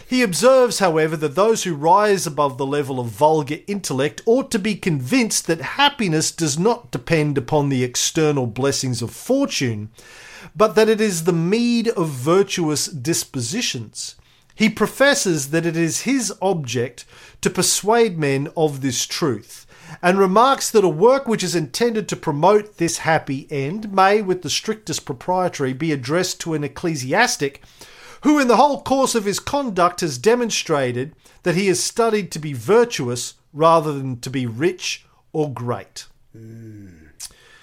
[0.04, 4.58] He observes, however, that those who rise above the level of vulgar intellect ought to
[4.58, 9.90] be convinced that happiness does not depend upon the external blessings of fortune,
[10.56, 14.16] but that it is the meed of virtuous dispositions.
[14.58, 17.04] He professes that it is his object
[17.42, 19.68] to persuade men of this truth,
[20.02, 24.42] and remarks that a work which is intended to promote this happy end may, with
[24.42, 27.62] the strictest propriety, be addressed to an ecclesiastic
[28.22, 32.40] who in the whole course of his conduct has demonstrated that he has studied to
[32.40, 36.06] be virtuous rather than to be rich or great.
[36.36, 37.10] Mm,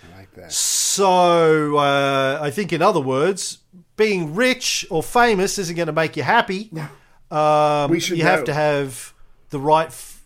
[0.01, 0.53] I like that.
[0.53, 3.58] So, uh, I think, in other words,
[3.97, 6.69] being rich or famous isn't going to make you happy.
[6.71, 6.88] No.
[7.36, 8.31] Um, we should you know.
[8.31, 9.13] have to have
[9.49, 9.88] the right.
[9.88, 10.23] F-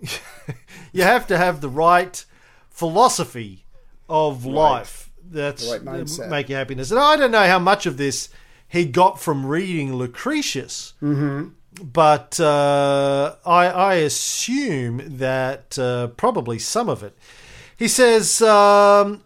[0.92, 2.24] you have to have the right
[2.70, 3.64] philosophy
[4.08, 4.54] of right.
[4.54, 5.10] life.
[5.30, 6.90] That's right make you happiness.
[6.90, 8.28] And I don't know how much of this
[8.68, 10.94] he got from reading Lucretius.
[11.02, 11.48] Mm-hmm.
[11.84, 17.16] But uh, I, I, assume that uh, probably some of it.
[17.78, 19.22] He says, um,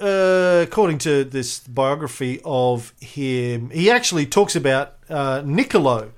[0.00, 6.12] uh, according to this biography of him, he actually talks about uh, Niccolo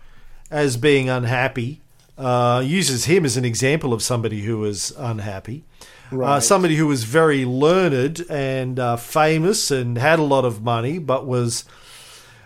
[0.50, 1.80] as being unhappy,
[2.16, 5.64] uh, uses him as an example of somebody who was unhappy.
[6.12, 6.42] Uh, right.
[6.42, 11.64] somebody who was very learned and famous and had a lot of money, but was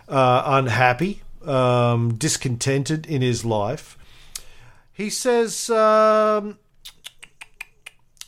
[0.09, 3.97] uh, unhappy, um, discontented in his life.
[4.91, 6.59] He says um,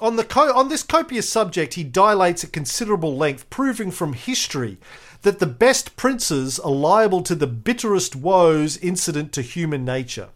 [0.04, 4.78] on the co- on this copious subject, he dilates at considerable length, proving from history
[5.24, 10.30] that the best princes are liable to the bitterest woes incident to human nature.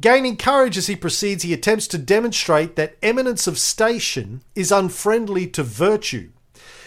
[0.00, 5.46] Gaining courage as he proceeds, he attempts to demonstrate that eminence of station is unfriendly
[5.48, 6.28] to virtue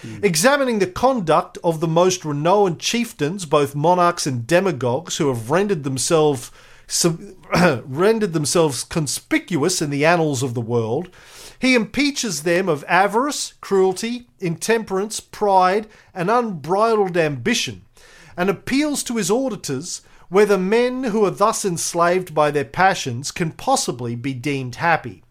[0.04, 0.24] Mm.
[0.24, 5.84] Examining the conduct of the most renowned chieftains, both monarchs and demagogues, who have rendered
[5.84, 6.52] themselves
[7.86, 11.10] rendered themselves conspicuous in the annals of the world,
[11.60, 17.84] he impeaches them of avarice, cruelty, intemperance, pride, and unbridled ambition,
[18.38, 23.52] and appeals to his auditors whether men who are thus enslaved by their passions can
[23.52, 25.24] possibly be deemed happy.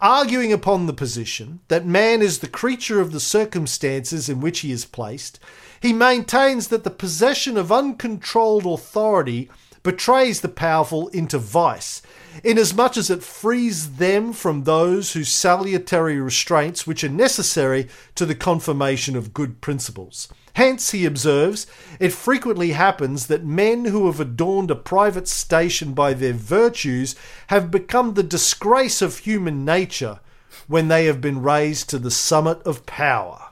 [0.00, 4.72] Arguing upon the position that man is the creature of the circumstances in which he
[4.72, 5.38] is placed,
[5.80, 9.48] he maintains that the possession of uncontrolled authority
[9.84, 12.02] betrays the powerful into vice,
[12.42, 18.34] inasmuch as it frees them from those whose salutary restraints which are necessary to the
[18.34, 20.28] confirmation of good principles.
[20.54, 21.66] Hence, he observes,
[21.98, 27.14] it frequently happens that men who have adorned a private station by their virtues
[27.46, 30.20] have become the disgrace of human nature
[30.66, 33.48] when they have been raised to the summit of power.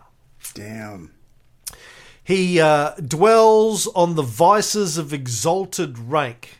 [0.52, 1.12] Damn.
[2.22, 6.59] He uh, dwells on the vices of exalted rank.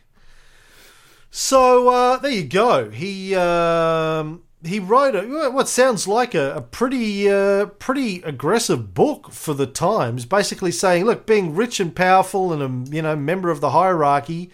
[1.33, 2.89] So uh, there you go.
[2.89, 9.31] He um, he wrote a, what sounds like a, a pretty uh, pretty aggressive book
[9.31, 12.61] for the times, basically saying, look, being rich and powerful and
[12.91, 14.51] a you know member of the hierarchy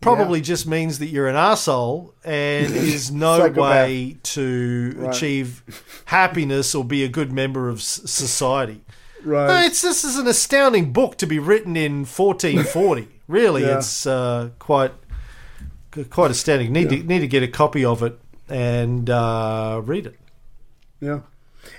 [0.00, 0.44] probably Yeah.
[0.44, 5.14] just means that you're an asshole and is no way to Right.
[5.16, 5.62] achieve
[6.06, 8.80] happiness or be a good member of society.
[9.24, 9.46] Right.
[9.46, 13.08] No, it's this is an astounding book to be written in 1440.
[13.28, 13.78] Really, Yeah.
[13.78, 14.92] it's uh, quite
[16.10, 16.72] quite astounding.
[16.72, 18.18] Need to need to get a copy of it
[18.48, 20.18] and uh, read it.
[21.00, 21.20] Yeah.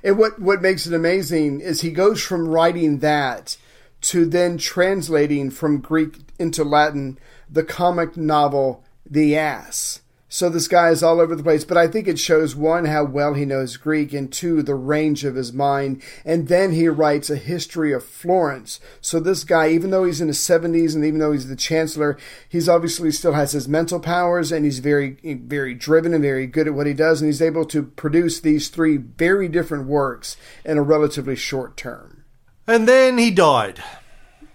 [0.04, 3.58] And what, what makes it amazing is he goes from writing that
[4.02, 7.18] to then translating from Greek into Latin
[7.50, 10.02] the comic novel The Ass.
[10.32, 13.04] So this guy is all over the place, but I think it shows one how
[13.04, 16.04] well he knows Greek and two the range of his mind.
[16.24, 18.80] And then he writes a history of Florence.
[19.02, 22.16] So this guy, even though he's in his 70s and even though he's the chancellor,
[22.48, 26.68] he's obviously still has his mental powers and he's very very driven and very good
[26.68, 30.78] at what he does and he's able to produce these three very different works in
[30.78, 32.24] a relatively short term.
[32.68, 33.84] And then he died.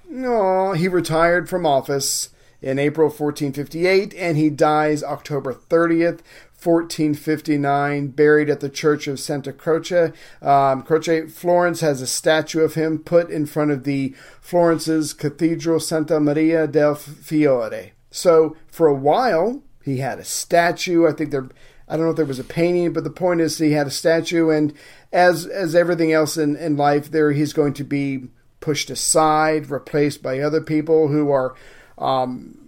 [0.08, 2.28] No, he retired from office
[2.64, 6.20] in April 1458 and he dies October 30th,
[6.62, 10.12] 1459, buried at the Church of Santa Croce.
[10.40, 15.78] Um, Croce, Florence has a statue of him put in front of the Florence's Cathedral
[15.78, 17.92] Santa Maria del Fiore.
[18.10, 21.06] So for a while, he had a statue.
[21.06, 21.46] I think there,
[21.86, 23.90] I don't know if there was a painting, but the point is he had a
[23.90, 24.72] statue, and
[25.12, 28.28] as as everything else in, in life, there he's going to be
[28.60, 31.54] pushed aside, replaced by other people who are
[31.98, 32.58] um,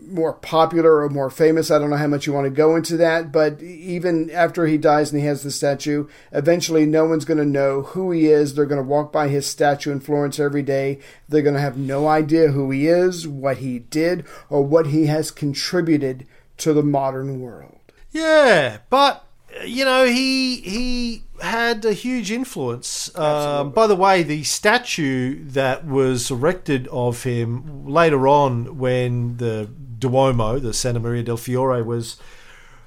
[0.00, 1.70] more popular or more famous.
[1.70, 4.78] I don't know how much you want to go into that, but even after he
[4.78, 8.54] dies and he has the statue, eventually no one's going to know who he is.
[8.54, 10.98] They're going to walk by his statue in Florence every day.
[11.28, 15.06] They're going to have no idea who he is, what he did, or what he
[15.06, 16.26] has contributed
[16.58, 17.78] to the modern world.
[18.10, 19.24] Yeah, but
[19.64, 23.14] you know he he had a huge influence.
[23.16, 29.70] Um, by the way, the statue that was erected of him later on, when the
[29.98, 32.16] Duomo, the Santa Maria del Fiore, was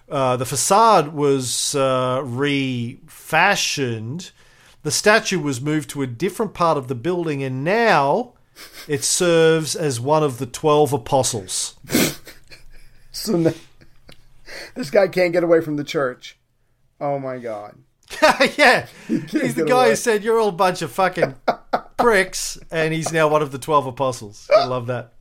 [0.09, 4.31] uh, the facade was uh, refashioned.
[4.83, 8.33] The statue was moved to a different part of the building, and now
[8.87, 11.75] it serves as one of the twelve apostles.
[13.11, 13.53] So
[14.75, 16.37] this guy can't get away from the church.
[16.99, 17.77] Oh my God.
[18.57, 19.89] yeah, he's the guy away.
[19.91, 21.35] who said you're all a bunch of fucking
[21.97, 24.49] pricks, and he's now one of the twelve apostles.
[24.55, 25.13] I love that.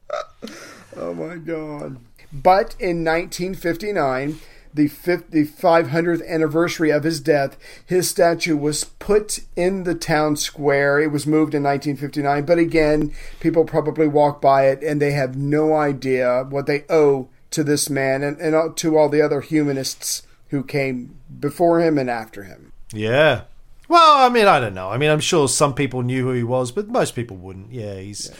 [0.96, 1.98] Oh my God.
[2.32, 4.40] But in 1959,
[4.74, 10.36] the, fifth, the 500th anniversary of his death, his statue was put in the town
[10.36, 11.00] square.
[11.00, 15.36] It was moved in 1959, but again, people probably walk by it and they have
[15.36, 20.22] no idea what they owe to this man and, and to all the other humanists
[20.48, 22.69] who came before him and after him.
[22.92, 23.42] Yeah.
[23.88, 24.88] Well, I mean, I don't know.
[24.88, 27.72] I mean, I'm sure some people knew who he was, but most people wouldn't.
[27.72, 28.30] Yeah, he's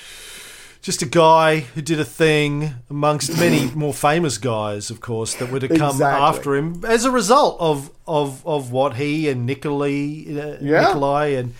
[0.80, 5.50] just a guy who did a thing amongst many more famous guys, of course, that
[5.50, 6.22] would have come Exactly.
[6.24, 10.80] after him as a result of of of what he and Nicolai, uh, Yeah.
[10.86, 11.54] Nikolai and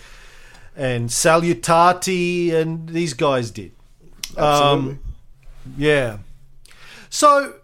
[0.75, 3.71] and Salutati and these guys did.
[4.37, 4.91] Absolutely.
[4.93, 4.99] Um,
[5.77, 6.17] yeah.
[7.09, 7.55] So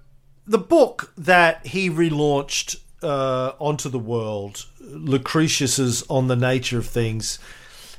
[0.46, 7.40] the book that he relaunched uh, onto the world, Lucretius's On the Nature of Things,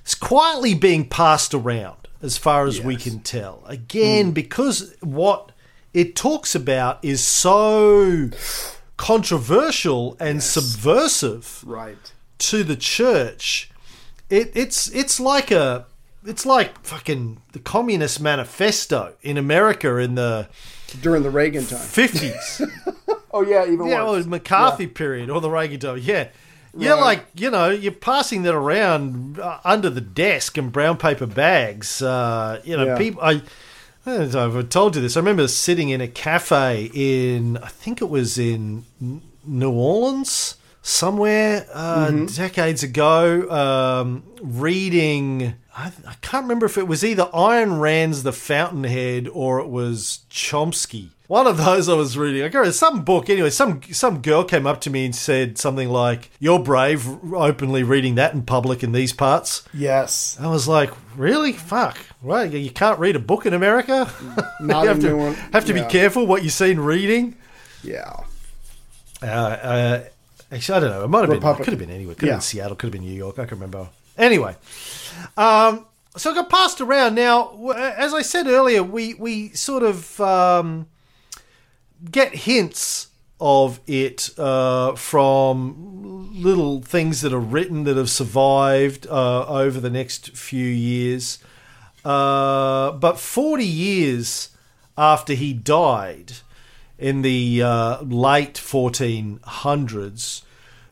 [0.04, 3.62] is quietly being passed around as far as we can tell.
[3.66, 4.32] Again, hmm.
[4.32, 5.52] because what
[5.94, 8.30] it talks about is so
[8.96, 12.12] controversial and subversive right.
[12.38, 13.70] to the church,
[14.28, 15.86] it, it's it's like a
[16.24, 20.48] it's like fucking the Communist Manifesto in America in the
[21.00, 21.78] During the Reagan time.
[21.78, 22.60] fifties,
[23.30, 24.26] Oh, yeah, even yeah, or worse.
[24.26, 26.28] McCarthy period or the Reagan time, yeah.
[26.78, 27.00] You're Right.
[27.02, 32.00] like, you know, you're passing that around uh, under the desk in brown paper bags.
[32.02, 32.96] Uh, you know, Yeah.
[32.98, 33.20] people.
[33.22, 33.42] I,
[34.06, 35.16] I don't know if I've told you this.
[35.16, 38.84] I remember sitting in a cafe in, I think it was in
[39.44, 40.54] New Orleans,
[40.88, 45.54] somewhere uh, decades ago, um, reading.
[45.76, 50.20] I, I can't remember if it was either Ayn Rand's The Fountainhead or it was
[50.30, 51.10] Chomsky.
[51.28, 52.40] One of those I was reading.
[52.40, 53.28] I can't remember some book.
[53.28, 57.82] Anyway, some some girl came up to me and said something like, "You're brave, openly
[57.82, 60.38] reading that in public in these parts." Yes.
[60.40, 61.52] I was like, "Really?
[61.52, 61.98] Fuck!
[62.22, 64.10] Well, you can't read a book in America.
[64.60, 65.18] Not you have to
[65.52, 65.84] have to Yeah.
[65.84, 67.36] be careful what you're seen reading."
[67.84, 68.20] Yeah.
[69.22, 70.04] Uh, uh,
[70.52, 71.04] actually, I don't know.
[71.04, 71.48] It might have been.
[71.48, 72.14] It could have been anywhere.
[72.14, 72.34] Could have Yeah.
[72.36, 72.76] been Seattle.
[72.76, 73.38] Could have been New York.
[73.38, 73.88] I can remember.
[74.16, 74.56] Anyway,
[75.36, 75.86] um,
[76.16, 77.14] so it got passed around.
[77.14, 80.86] Now, as I said earlier, we we sort of um,
[82.10, 83.08] get hints
[83.40, 89.90] of it uh, from little things that are written that have survived uh, over the
[89.90, 91.38] next few years.
[92.04, 94.48] Uh, but 40 years
[94.96, 96.32] after he died
[96.98, 100.42] in the uh, late 1400s,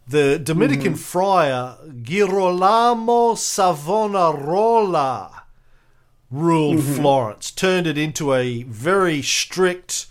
[0.08, 5.42] the Dominican friar Girolamo Savonarola
[6.30, 10.06] ruled Florence, turned it into a very strict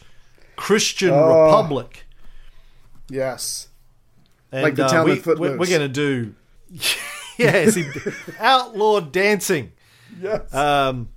[0.56, 1.46] Christian Oh.
[1.46, 2.06] republic.
[3.10, 3.68] Yes.
[4.52, 5.60] And, Like the uh, we, of Footloose.
[5.60, 6.34] We're, going to do,
[7.38, 7.86] yes, he-
[8.40, 9.74] outlaw dancing.
[10.22, 10.54] Yes.
[10.54, 11.10] Um,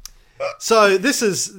[0.59, 1.55] so this is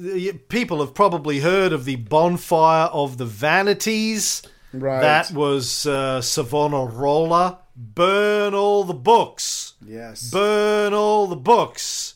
[0.48, 4.42] people have probably heard of the bonfire of the vanities.
[4.72, 5.00] Right.
[5.00, 7.58] That was uh, Savonarola.
[7.76, 9.74] Burn all the books.
[9.84, 10.30] yes.
[10.30, 12.14] Burn all the books.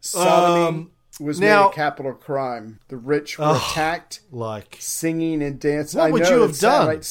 [0.00, 2.80] Sodomy um, was now- made a capital crime.
[2.88, 6.00] The rich were attacked, Like singing and dancing.
[6.00, 6.86] What I would know, you have done?
[6.86, 7.04] like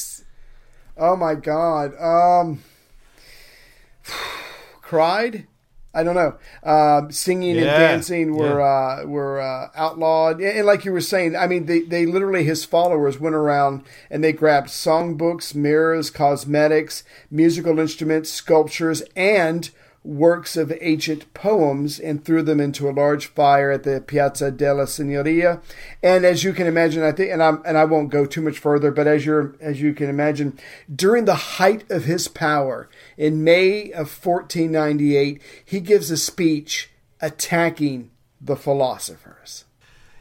[0.98, 1.94] oh my god.
[1.98, 2.62] Um,
[4.82, 5.46] cried.
[5.94, 6.34] I don't know.
[6.62, 11.36] Um, singing and dancing were uh, were uh, outlawed, and, and like you were saying,
[11.36, 17.04] I mean, they, they literally his followers went around and they grabbed songbooks, mirrors, cosmetics,
[17.30, 19.70] musical instruments, sculptures, and
[20.04, 24.84] works of ancient poems and threw them into a large fire at the Piazza della
[24.86, 25.62] Signoria.
[26.02, 28.58] And as you can imagine, I think, and I'm and I won't go too much
[28.58, 30.58] further, but as you're as you can imagine,
[30.94, 36.90] during the height of his power in May of 1498, he gives a speech
[37.20, 39.64] attacking the philosophers.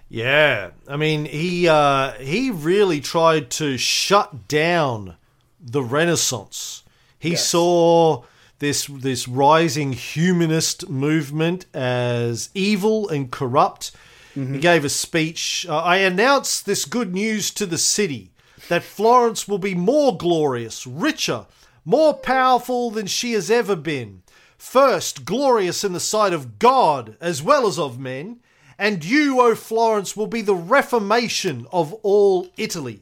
[0.07, 5.15] Yeah, I mean he uh, he really tried to shut down
[5.59, 6.83] the Renaissance.
[7.17, 7.47] He Yes.
[7.47, 8.23] saw
[8.61, 13.91] this this rising humanist movement as evil and corrupt.
[14.33, 15.65] He gave a speech.
[15.67, 18.31] Uh, I announce this good news to the city
[18.69, 21.47] that Florence will be more glorious, richer,
[21.83, 24.21] more powerful than she has ever been.
[24.57, 28.39] First, glorious in the sight of God as well as of men.
[28.77, 33.01] And you, O Florence, will be the reformation of all Italy.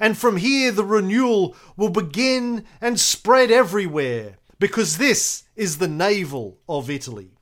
[0.00, 6.58] And from here, the renewal will begin and spread everywhere, because this is the navel
[6.68, 7.32] of Italy.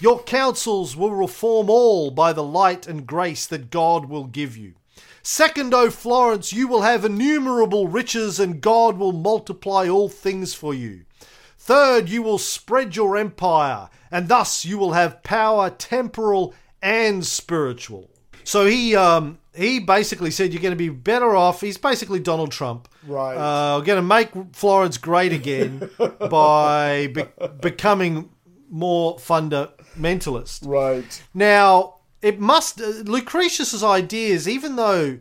[0.00, 4.74] Your counsels will reform all by the light and grace that God will give you.
[5.22, 10.74] Second, O Florence, you will have innumerable riches, and God will multiply all things for
[10.74, 11.04] you.
[11.56, 18.10] Third, you will spread your empire, and thus you will have power temporal and spiritual.
[18.42, 21.60] So he um, he basically said you're going to be better off.
[21.60, 22.88] He's basically Donald Trump.
[23.06, 23.36] Right.
[23.36, 25.90] Uh, we're going to make Florence great again
[26.30, 27.24] by be-
[27.60, 28.30] becoming
[28.70, 30.66] more fundamentalist.
[30.66, 31.22] Right.
[31.34, 35.18] Now, it must uh, Lucretius's ideas, even though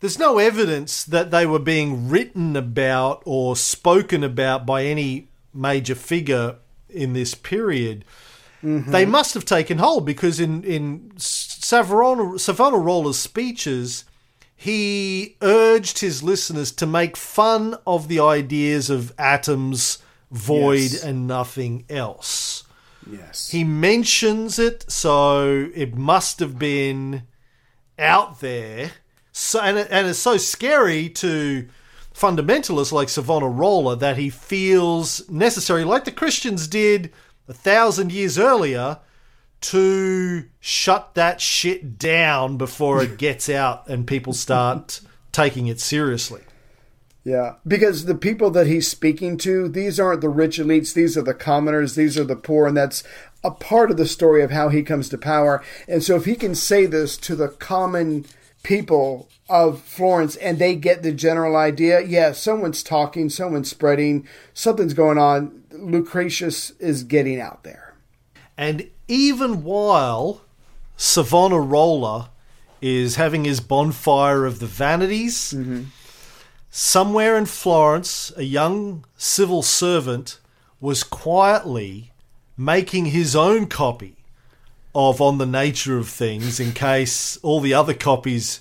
[0.00, 5.96] there's no evidence that they were being written about or spoken about by any major
[5.96, 6.56] figure
[6.88, 8.04] in this period,
[8.62, 11.12] they must have taken hold because in in
[11.68, 14.06] Savonarola, Savonarola's speeches,
[14.56, 19.98] he urged his listeners to make fun of the ideas of atoms,
[20.30, 21.04] void, Yes.
[21.04, 22.64] and nothing else.
[23.06, 23.50] Yes.
[23.50, 27.24] He mentions it, so it must have been
[27.98, 28.92] out there.
[29.32, 31.68] So, and, it, and it's so scary to
[32.14, 37.12] fundamentalists like Savonarola that he feels necessary, like the Christians did
[37.46, 39.00] a thousand years earlier,
[39.60, 45.00] to shut that shit down before it gets out and people start
[45.32, 46.42] taking it seriously.
[47.24, 51.22] Yeah, because the people that he's speaking to, these aren't the rich elites, these are
[51.22, 53.02] the commoners, these are the poor, and that's
[53.44, 55.62] a part of the story of how he comes to power.
[55.86, 58.24] And so if he can say this to the common
[58.62, 64.94] people of Florence and they get the general idea, yeah, someone's talking, someone's spreading, something's
[64.94, 67.94] going on, Lucretius is getting out there.
[68.56, 70.42] And even while
[70.96, 72.30] Savonarola
[72.80, 75.84] is having his bonfire of the vanities, mm-hmm.
[76.70, 80.38] somewhere in Florence, a young civil servant
[80.80, 82.12] was quietly
[82.56, 84.16] making his own copy
[84.94, 88.60] of On the Nature of Things in case all the other copies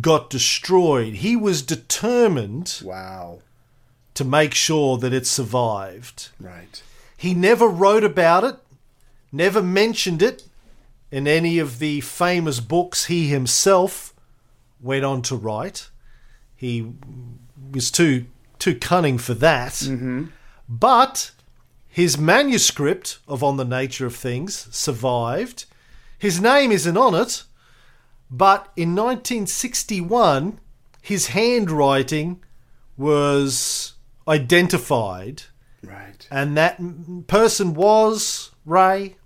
[0.00, 1.14] got destroyed.
[1.14, 3.38] He was determined Wow.
[4.14, 6.30] to make sure that it survived.
[6.40, 6.82] Right.
[7.16, 8.56] He never wrote about it,
[9.36, 10.44] never mentioned it
[11.10, 14.14] in any of the famous books he himself
[14.80, 15.90] went on to write.
[16.56, 16.92] He
[17.72, 18.26] was too
[18.58, 19.72] too cunning for that.
[19.74, 20.24] Mm-hmm.
[20.68, 21.30] But
[21.88, 25.66] his manuscript of On the Nature of Things survived.
[26.18, 27.44] His name isn't on it,
[28.30, 30.58] but in 1961,
[31.02, 32.42] his handwriting
[32.96, 33.92] was
[34.26, 35.42] identified,
[35.82, 36.26] Right.
[36.30, 36.80] and that
[37.26, 39.16] person was Ray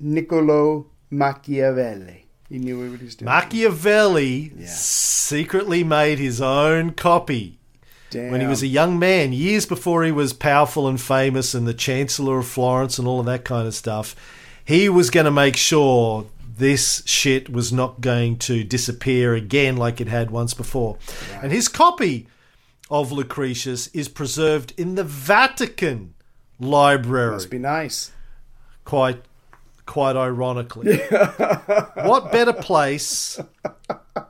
[0.00, 2.26] Niccolo Machiavelli.
[2.48, 3.26] He knew what he was doing.
[3.26, 4.52] Machiavelli.
[4.56, 4.66] Yeah.
[4.66, 7.58] Secretly made his own copy
[8.10, 8.30] Damn.
[8.32, 11.74] when he was a young man, years before he was powerful and famous and the
[11.74, 14.16] Chancellor of Florence and all of that kind of stuff.
[14.64, 16.26] He was going to make sure
[16.56, 20.96] this shit was not going to disappear again like it had once before.
[21.42, 22.26] And his copy
[22.90, 26.14] of Lucretius is preserved in the Vatican
[26.58, 28.10] Library Must be nice.
[28.84, 29.22] quite
[29.88, 30.98] quite ironically.
[31.94, 33.40] what better place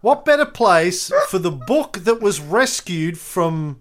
[0.01, 3.81] what better place for the book that was rescued from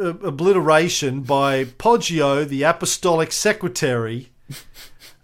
[0.00, 4.30] uh, obliteration by Poggio, the apostolic secretary,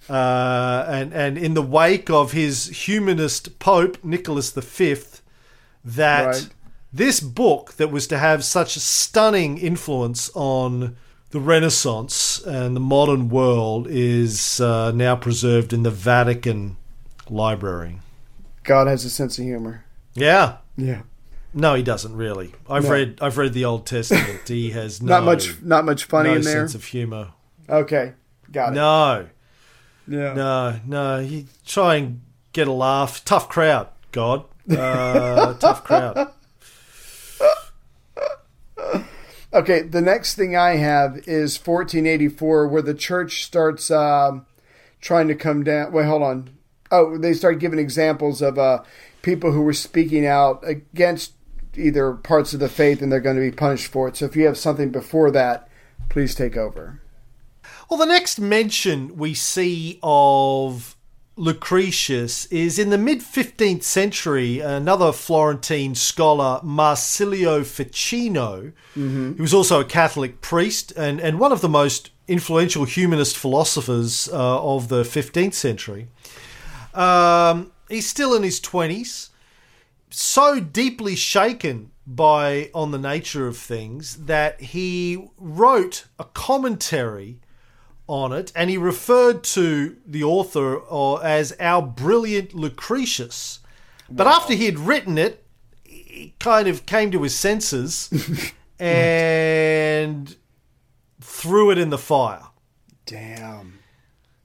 [0.09, 4.97] uh, and and in the wake of his humanist pope Nicholas V,
[5.85, 6.49] that Right.
[6.93, 10.97] this book that was to have such a stunning influence on
[11.35, 16.77] the Renaissance and the modern world is uh, now preserved in the Vatican
[17.29, 17.99] Library.
[18.63, 19.85] God has a sense of humor.
[20.15, 20.59] Yeah.
[20.77, 21.03] Yeah.
[21.53, 22.53] No, he doesn't really.
[22.71, 22.91] I've No.
[22.91, 24.47] read I've read the Old Testament.
[24.47, 25.61] He has no, not much.
[25.61, 26.53] Not much funny no in there.
[26.61, 27.33] sense of humor.
[27.69, 28.13] okay.
[28.53, 28.77] Got it.
[28.77, 29.27] No,
[30.07, 30.35] Yeah.
[30.35, 31.19] no, no.
[31.19, 32.21] You try and
[32.53, 33.25] get a laugh.
[33.25, 34.45] Tough crowd, God.
[34.71, 36.29] Uh, tough crowd.
[39.55, 44.47] Okay, the next thing I have is 1484, where the church starts um,
[45.01, 45.93] trying to come down.
[45.93, 46.51] Wait, hold on.
[46.91, 48.83] Oh, they start giving examples of uh,
[49.23, 51.35] people who were speaking out against
[51.77, 54.17] either parts of the faith and they're going to be punished for it.
[54.17, 55.69] So if you have something before that,
[56.09, 57.01] please take over.
[57.89, 60.94] Well, the next mention we see of
[61.37, 64.61] Lucretius is in the mid 15th century.
[64.61, 68.73] Another Florentine scholar, Marsilio Ficino,
[69.35, 74.29] he was also a Catholic priest and, and one of the most influential humanist philosophers
[74.33, 76.07] uh, of the 15th century.
[76.95, 79.31] Um, he's still in his 20s,
[80.11, 87.41] so deeply shaken by On the Nature of Things that he wrote a commentary
[88.07, 93.61] on it and he referred to the author uh, as our brilliant Lucretius.
[94.11, 95.45] But after he had written it,
[95.85, 98.11] he kind of came to his senses
[98.79, 100.37] and
[101.21, 102.43] threw it in the fire.
[103.07, 103.79] Damn.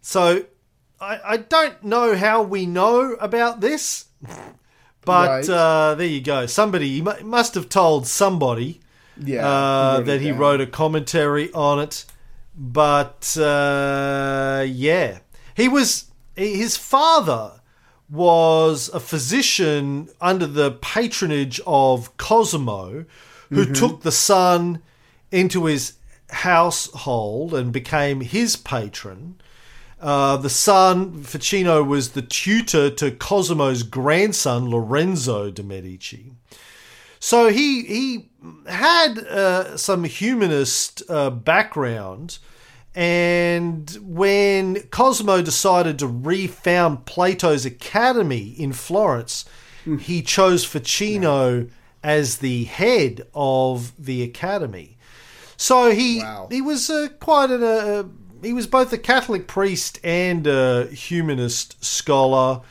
[0.01, 0.45] So
[0.99, 4.05] I, I don't know how we know about this,
[5.05, 5.49] but Right.
[5.49, 6.45] uh, there you go.
[6.45, 8.80] Somebody must have told somebody
[9.18, 9.47] Yeah.
[9.47, 10.38] uh, that he down.
[10.39, 12.05] wrote a commentary on it.
[12.62, 15.20] But uh, yeah,
[15.55, 17.53] he was his father
[18.10, 23.05] was a physician under the patronage of Cosimo,
[23.49, 23.74] who Mm-hmm.
[23.74, 24.82] took the son
[25.32, 25.93] into his
[26.32, 29.39] household and became his patron.
[29.99, 36.34] Uh, the son, Ficino, was the tutor to Cosimo's grandson, Lorenzo de' Medici.
[37.20, 38.29] So he he
[38.68, 42.40] had uh, some humanist uh, background,
[42.96, 49.46] and when Cosimo decided to refound Plato's Academy in Florence,
[50.00, 51.68] he chose Ficino
[52.04, 54.98] as the head of the academy.
[55.58, 56.48] So he Wow.
[56.50, 58.04] he was uh, quite a uh,
[58.42, 62.62] he was both a Catholic priest and a humanist scholar.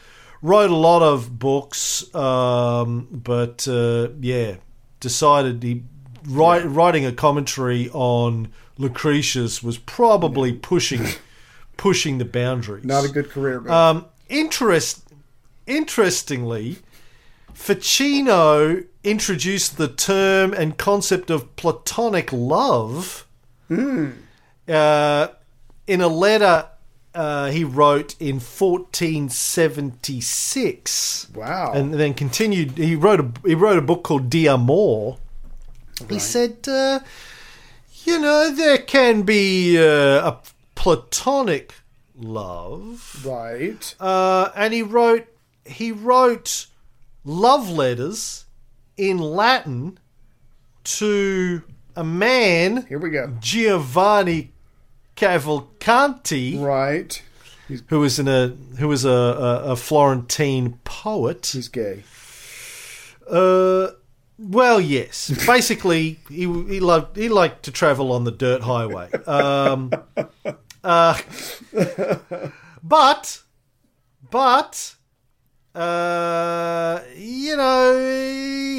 [0.41, 4.55] Wrote a lot of books, um, but uh, yeah,
[5.01, 5.83] decided he
[6.27, 11.07] write, writing a commentary on Lucretius was probably pushing
[11.77, 12.85] pushing the boundaries.
[12.85, 15.09] Not a good career, Um, interest,
[15.67, 16.79] interestingly,
[17.55, 23.27] Ficino introduced the term and concept of platonic love
[23.71, 25.29] uh,
[25.87, 26.67] in a letter
[27.19, 31.73] uh, he wrote in 1476 wow.
[31.73, 32.79] and then continued.
[32.79, 35.17] He wrote a he wrote a book called De Amor,
[36.09, 37.01] He said, uh,
[38.05, 40.41] you know, there can be uh, a
[40.77, 41.75] platonic
[42.17, 43.93] love, Right.
[43.99, 45.27] uh, and he wrote
[45.65, 46.69] he wrote
[47.25, 48.45] love letters
[48.97, 49.99] in Latin
[50.85, 51.63] to
[51.97, 53.35] a man Here we go.
[53.41, 54.53] Giovanni
[55.19, 57.21] Cavalcanti, Right.
[57.89, 58.49] who was in a
[58.79, 61.51] who was a, a, a Florentine poet.
[61.53, 62.05] He's gay.
[63.29, 63.89] Uh,
[64.39, 65.31] well, yes.
[65.47, 69.11] Basically, he he loved he liked to travel on the dirt highway.
[69.27, 69.91] Um,
[70.85, 71.19] uh,
[72.83, 73.43] but
[74.31, 74.95] but
[75.75, 77.99] uh, you know,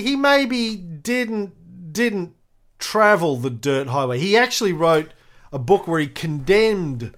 [0.02, 2.34] he maybe didn't didn't
[2.80, 4.20] travel the dirt highway.
[4.20, 5.10] He actually wrote
[5.52, 7.14] a book where he condemned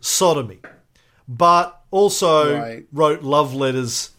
[0.00, 0.58] sodomy,
[1.28, 2.86] but also Right.
[2.92, 4.10] wrote love letters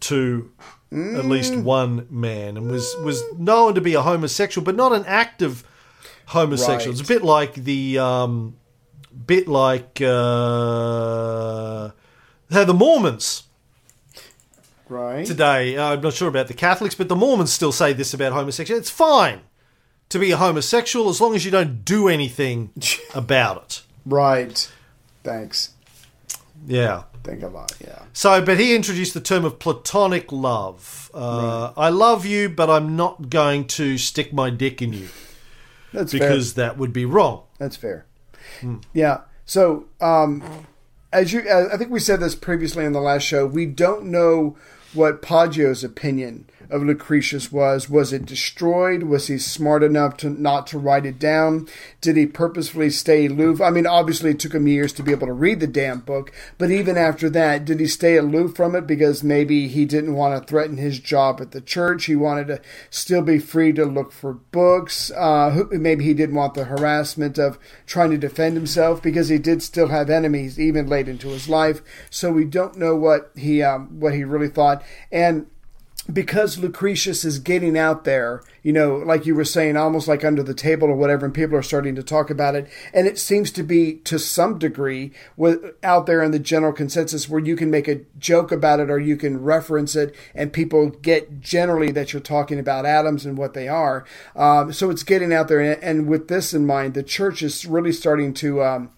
[0.00, 0.50] to
[0.92, 5.04] at least one man and was was known to be a homosexual, but not an
[5.06, 5.64] active
[6.26, 6.92] homosexual.
[6.92, 8.56] It's a bit like the um,
[9.26, 11.90] bit like uh,
[12.48, 13.42] the Mormons
[14.88, 15.26] Right.
[15.26, 15.76] today.
[15.76, 18.80] Uh, I'm not sure about the Catholics, but the Mormons still say this about homosexuality.
[18.82, 19.40] It's fine
[20.08, 22.70] to be a homosexual as long as you don't do anything
[23.14, 23.82] about it.
[24.06, 24.70] Right.
[25.22, 25.70] Thanks.
[26.66, 27.04] Yeah.
[27.22, 28.02] Think about yeah.
[28.12, 31.10] So, but he introduced the term of platonic love.
[31.14, 35.08] Uh, I love you, but I'm not going to stick my dick in you
[35.92, 36.20] That's fair.
[36.20, 37.44] because that would be wrong.
[37.58, 38.04] That's fair.
[38.92, 39.22] Yeah.
[39.46, 40.66] So, um,
[41.14, 43.46] as you, as I think we said this previously in the last show.
[43.46, 44.56] We don't know
[44.92, 47.88] what Poggio's opinion of Lucretius was.
[47.88, 49.04] Was it destroyed?
[49.04, 51.68] Was he smart enough to not to write it down?
[52.00, 53.60] Did he purposefully stay aloof?
[53.60, 56.32] I mean, obviously, it took him years to be able to read the damn book.
[56.58, 60.40] But even after that, did he stay aloof from it because maybe he didn't want
[60.40, 62.06] to threaten his job at the church?
[62.06, 62.60] He wanted to
[62.90, 65.10] still be free to look for books.
[65.10, 69.62] Uh, maybe he didn't want the harassment of trying to defend himself because he did
[69.62, 71.82] still have enemies even late into his life.
[72.10, 74.82] So we don't know what he um, what he really thought.
[75.10, 75.46] And
[76.12, 80.42] because Lucretius is getting out there, you know, like you were saying, almost like under
[80.42, 82.68] the table or whatever, and people are starting to talk about it.
[82.92, 87.28] And it seems to be to some degree with, out there in the general consensus
[87.28, 90.90] where you can make a joke about it or you can reference it, and people
[90.90, 94.04] get generally that you're talking about atoms and what they are.
[94.36, 95.60] Um, so it's getting out there.
[95.60, 98.62] And, and with this in mind, the church is really starting to.
[98.62, 98.90] Um,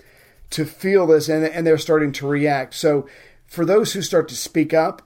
[0.49, 2.73] to feel this and, and they're starting to react.
[2.73, 3.09] So,
[3.49, 5.03] for those who start to speak up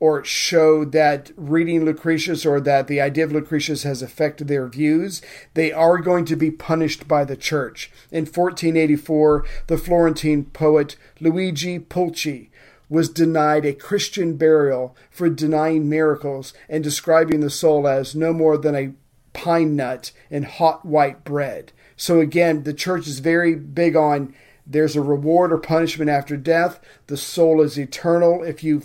[0.00, 5.20] or show that reading Lucretius or that the idea of Lucretius has affected their views,
[5.54, 7.90] they are going to be punished by the church.
[8.10, 12.48] In 1484, the Florentine poet Luigi Pulci
[12.88, 18.56] was denied a Christian burial for denying miracles and describing the soul as no more
[18.56, 18.92] than a
[19.32, 21.72] pine nut in hot white bread.
[21.96, 24.34] So again, the church is very big on
[24.70, 26.78] there's a reward or punishment after death.
[27.06, 28.42] The soul is eternal.
[28.42, 28.82] If you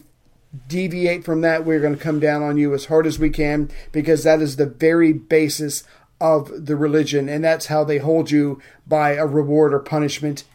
[0.68, 3.70] deviate from that, we're going to come down on you as hard as we can
[3.92, 5.84] because that is the very basis
[6.22, 10.46] of the religion, and that's how they hold you by a reward or punishment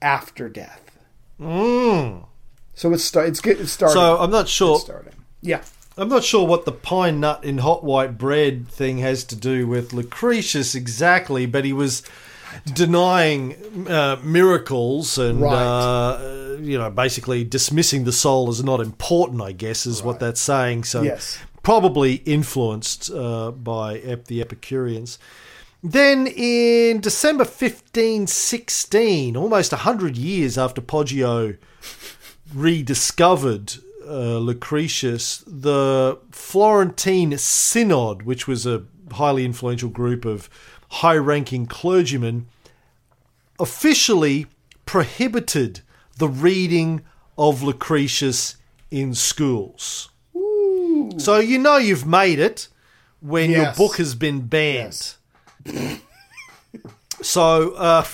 [0.00, 0.98] after death.
[1.38, 2.24] Mm.
[2.74, 3.94] So it's start, it's get it's starting.
[3.94, 4.76] So I'm not sure.
[4.76, 5.12] It's starting.
[5.40, 5.62] Yeah.
[5.98, 9.66] I'm not sure what the pine nut in hot white bread thing has to do
[9.66, 12.02] with Lucretius exactly, but he was
[12.74, 13.54] denying
[13.88, 15.52] uh, miracles and Right.
[15.54, 19.40] uh, you know basically dismissing the soul as not important.
[19.42, 20.84] I guess is what that's saying.
[20.84, 21.38] So Yes.
[21.62, 25.18] probably influenced uh, by ep- the Epicureans.
[25.84, 31.56] Then in December 1516, almost 100 years after Poggio
[32.54, 33.74] rediscovered
[34.06, 40.48] uh, Lucretius, the Florentine Synod, which was a highly influential group of
[40.96, 42.46] high ranking clergymen,
[43.58, 44.46] officially
[44.86, 45.80] prohibited
[46.18, 47.00] the reading
[47.38, 48.56] of Lucretius
[48.90, 50.10] in schools.
[51.18, 52.68] So you know you've made it
[53.20, 53.58] when Yes.
[53.78, 55.14] your book has been banned.
[57.22, 58.04] so, uh,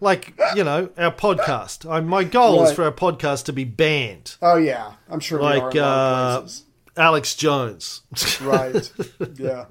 [0.00, 1.88] like you know, our podcast.
[1.90, 5.46] I, my goal is for our podcast to be banned, Oh yeah, I'm sure we
[5.46, 6.48] are like in a lot uh.
[6.96, 8.02] Alex Jones.
[8.40, 8.90] Right.
[9.36, 9.66] yeah.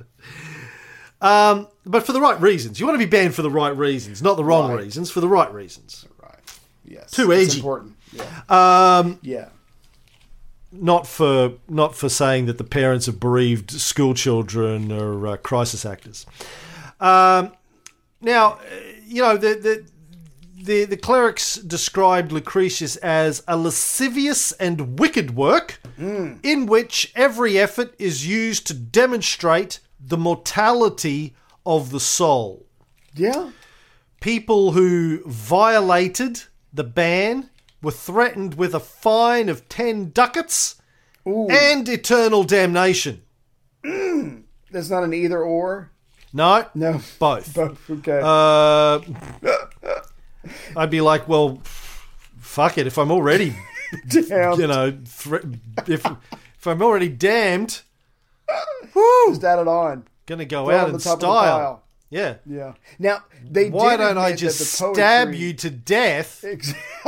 [1.23, 2.79] Um, but for the right reasons.
[2.79, 4.83] You want to be banned for the right reasons, not the wrong Right.
[4.83, 5.09] reasons.
[5.09, 6.05] For the right reasons.
[6.21, 6.39] Right.
[6.85, 7.09] Yes.
[7.11, 7.57] Too edgy.
[7.59, 7.95] important.
[8.11, 8.23] Yeah.
[8.49, 9.47] Um, Yeah.
[10.71, 15.85] not for not for saying that the parents of bereaved school children are uh, crisis
[15.85, 16.25] actors.
[16.99, 17.51] Um,
[18.21, 18.59] now, uh,
[19.05, 19.85] you know the, the
[20.63, 27.93] the the clerics described Lucretius as a lascivious and wicked work, in which every effort
[27.99, 31.35] is used to demonstrate the mortality
[31.65, 32.65] of the soul.
[33.15, 33.51] Yeah.
[34.19, 36.43] People who violated
[36.73, 37.49] the ban
[37.81, 40.81] were threatened with a fine of 10 ducats
[41.27, 41.47] Ooh.
[41.49, 43.21] and eternal damnation.
[43.83, 45.91] That's not an either or.
[46.33, 46.99] No, No.
[47.19, 47.53] both.
[47.53, 47.89] Both.
[47.89, 48.19] Okay.
[48.23, 48.99] Uh,
[50.75, 51.61] I'd be like, well,
[52.39, 52.87] fuck it.
[52.87, 53.55] If I'm already,
[54.11, 54.97] you know,
[55.87, 56.07] if
[56.57, 57.81] if I'm already damned,
[58.95, 60.05] woo, Just add it on.
[60.25, 61.83] gonna go Throw out in the top of the style.
[62.09, 62.35] Yeah.
[62.45, 62.73] Yeah.
[62.99, 63.69] Now they.
[63.71, 66.45] Why did don't I just the stab poetry- you to death?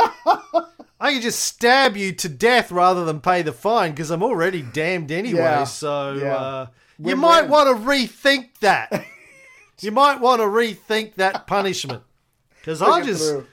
[1.00, 4.62] I can just stab you to death rather than pay the fine because I'm already
[4.62, 5.40] damned anyway.
[5.40, 5.64] Yeah.
[5.66, 6.36] So Yeah.
[6.36, 6.68] uh,
[6.98, 7.20] you Win-win.
[7.20, 9.06] might want to rethink that.
[9.82, 12.02] you might want to rethink that punishment
[12.60, 13.48] because I'll just through.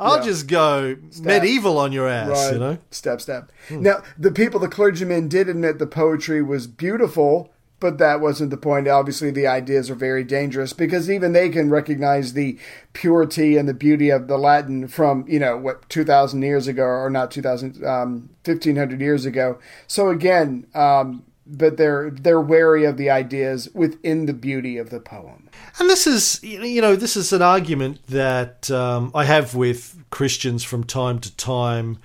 [0.00, 0.24] I'll Yeah.
[0.24, 2.28] just go medieval on your ass.
[2.30, 2.52] Right.
[2.54, 2.78] You know.
[2.90, 3.52] Step, step.
[3.70, 8.56] Now, the people, the clergymen did admit the poetry was beautiful, but that wasn't the
[8.56, 8.88] point.
[8.88, 12.58] Obviously, the ideas are very dangerous because even they can recognize the
[12.94, 17.10] purity and the beauty of the Latin from, you know, what, 2,000 years ago, or
[17.10, 19.58] not 2,000, um, 1,500 years ago.
[19.86, 25.00] So again, um, but they're they're wary of the ideas within the beauty of the
[25.00, 25.48] poem.
[25.78, 30.62] And this is, you know, this is an argument that um, I have with Christians
[30.62, 31.98] from time to time.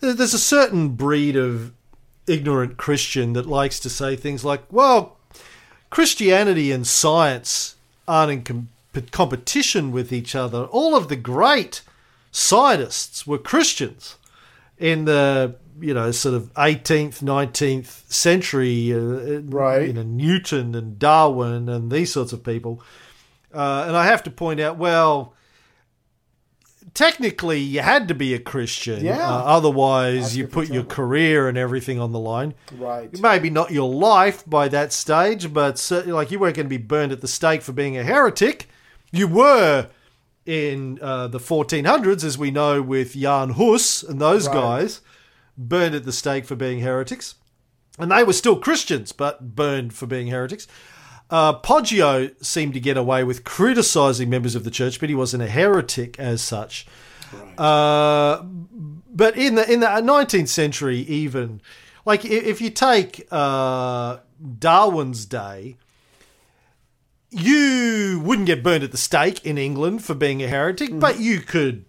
[0.00, 1.72] There's a certain breed of
[2.26, 5.16] ignorant Christian that likes to say things like, well,
[5.90, 7.76] Christianity and science
[8.06, 8.68] aren't in com-
[9.10, 10.64] competition with each other.
[10.64, 11.82] All of the great
[12.30, 14.16] scientists were Christians
[14.78, 19.86] in the you know sort of 18th 19th century uh, Right.
[19.88, 22.80] you know newton and darwin and these sorts of people
[23.52, 25.34] uh, and i have to point out well
[26.92, 29.18] technically you had to be a christian Yeah.
[29.28, 33.10] uh, otherwise you put your career and everything on the line Right.
[33.20, 36.76] maybe not your life by that stage, but certainly, like you weren't going to be
[36.76, 38.68] burned at the stake for being a heretic.
[39.12, 39.88] You were
[40.46, 44.54] in uh, the 1400s, as we know, with Jan Hus and those Right.
[44.54, 45.00] guys,
[45.56, 47.36] burned at the stake for being heretics,
[47.98, 50.66] and they were still Christians, but burned for being heretics.
[51.30, 55.42] Uh, Poggio seemed to get away with criticizing members of the church, but he wasn't
[55.42, 56.86] a heretic as such.
[57.58, 61.60] Uh, but in the in the 19th century, even
[62.04, 64.18] like if you take uh,
[64.58, 65.76] Darwin's day,
[67.30, 71.40] you wouldn't get burned at the stake in England for being a heretic, but you
[71.40, 71.84] could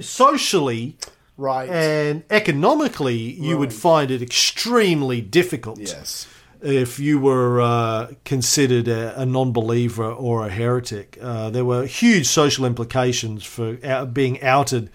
[0.00, 0.96] socially
[1.36, 1.68] Right.
[1.68, 6.28] and economically you would find it extremely difficult yes.
[6.62, 11.18] if you were uh, considered a, a non-believer or a heretic.
[11.20, 14.90] Uh, there were huge social implications for out, being outed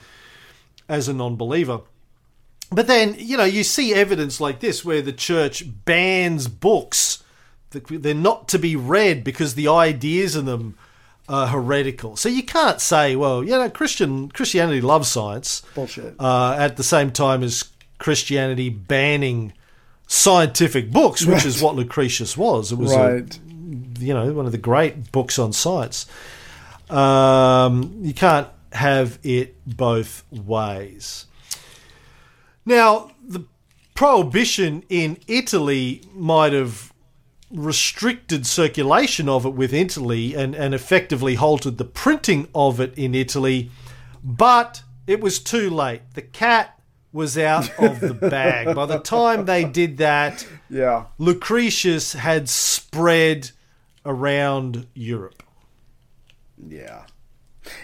[0.87, 1.81] as a non-believer.
[2.71, 7.23] But then, you know, you see evidence like this where the church bans books
[7.71, 10.77] that they're not to be read because the ideas in them
[11.29, 12.17] are heretical.
[12.17, 16.15] So you can't say, well, you know, Christian Christianity loves science Bullshit.
[16.19, 17.69] uh, at the same time as
[17.99, 19.53] Christianity banning
[20.07, 22.71] scientific books, which is what Lucretius was.
[22.71, 23.25] It was, a,
[23.99, 26.07] you know, one of the great books on science.
[26.89, 31.27] Um, you can't have it both ways.
[32.65, 33.45] Now, the
[33.93, 36.88] prohibition in Italy might have
[37.51, 43.15] restricted circulation of it with Italy and, and effectively halted the printing of it in
[43.15, 43.71] Italy,
[44.23, 46.01] but it was too late.
[46.13, 46.79] The cat
[47.11, 48.75] was out of the bag.
[48.75, 51.05] By the time they did that, Yeah.
[51.17, 53.51] Lucretius had spread
[54.05, 55.41] around Europe.
[56.67, 57.05] Yeah.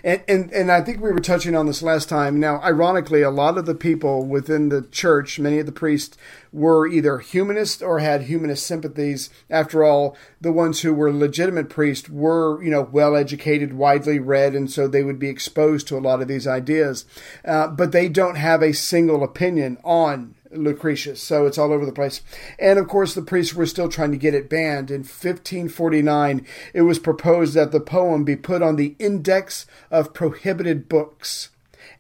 [0.04, 2.40] And, and and I think we were touching on this last time.
[2.40, 6.18] Now, ironically, a lot of the people within the church, many of the priests,
[6.52, 9.30] were either humanist or had humanist sympathies.
[9.50, 14.56] After all, the ones who were legitimate priests were, you know, well educated, widely read,
[14.56, 17.06] and so they would be exposed to a lot of these ideas.
[17.44, 21.92] Uh, but they don't have a single opinion on Lucretius, so it's all over the
[21.92, 22.22] place.
[22.60, 24.92] And of course, the priests were still trying to get it banned.
[24.92, 30.90] In 1549, it was proposed that the poem be put on the Index of Prohibited
[30.90, 31.50] Books.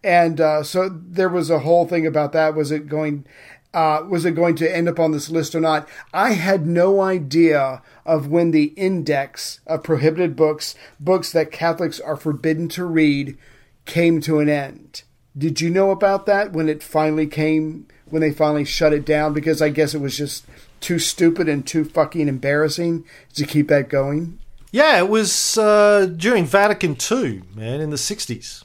[0.03, 2.56] And uh, so there was a whole thing about that.
[2.56, 3.26] Was it going?
[3.74, 5.89] Uh, was it going to end up on this list or not?
[6.14, 12.16] I had no idea of when the index of prohibited books, books that Catholics are
[12.16, 13.38] forbidden to read,
[13.86, 15.03] came to an end.
[15.38, 19.34] Did you know about that when it finally came, when they finally shut it down?
[19.34, 20.45] Because I guess it was just
[20.80, 23.03] too stupid and too fucking embarrassing
[23.34, 24.39] to keep that going.
[24.72, 28.63] Yeah, it was uh, during Vatican II, man, in the 60s.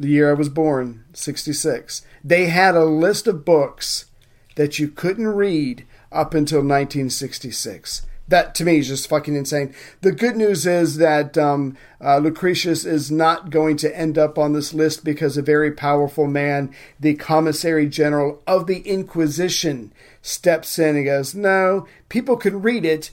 [0.00, 2.00] The year I was born, 66.
[2.24, 4.06] They had a list of books
[4.54, 8.06] that you couldn't read up until 1966.
[8.28, 9.74] That to me is just fucking insane.
[10.02, 14.52] The good news is that um, uh, Lucretius is not going to end up on
[14.52, 20.96] this list because a very powerful man, the commissary general of the Inquisition, steps in
[20.96, 23.10] and goes, "No, people can read it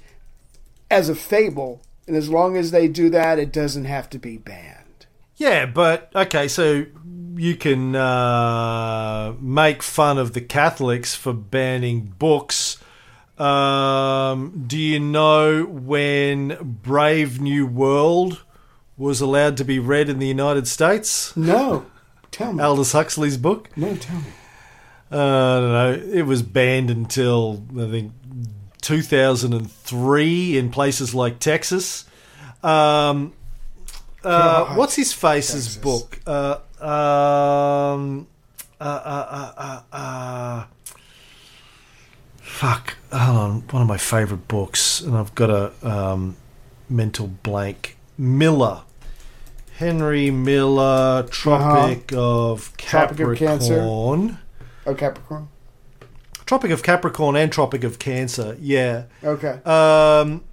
[0.91, 4.37] as a fable, and as long as they do that, it doesn't have to be
[4.37, 5.05] banned."
[5.37, 6.85] Yeah, but okay, so
[7.35, 12.77] you can uh, make fun of the Catholics for banning books.
[13.37, 18.43] Um, do you know when Brave New World
[18.97, 21.35] was allowed to be read in the United States?
[21.35, 21.85] No,
[22.31, 22.63] tell me.
[22.63, 23.69] Aldous Huxley's book?
[23.75, 24.25] no, tell me.
[25.11, 26.13] Uh, I don't know.
[26.13, 28.11] It was banned until I think
[28.81, 32.05] 2003 in places like Texas.
[32.63, 33.33] Um,
[34.23, 35.77] uh, what's his face's Texas.
[35.77, 36.19] book?
[36.25, 38.27] Uh, um,
[38.81, 40.65] uh, uh, uh, uh, uh,
[42.55, 42.95] fuck.
[43.11, 43.61] Hold on.
[43.71, 46.37] One of my favorite books, and I've got a um,
[46.89, 47.97] mental blank.
[48.17, 48.83] Miller.
[49.77, 53.75] Henry Miller, Tropic of Tropic of Cancer.
[53.75, 54.37] Capricorn.
[54.85, 55.49] Oh, Capricorn.
[56.45, 58.55] Tropic of Capricorn and Tropic of Cancer.
[58.61, 59.03] Yeah.
[59.21, 59.59] Okay.
[59.65, 60.45] Um,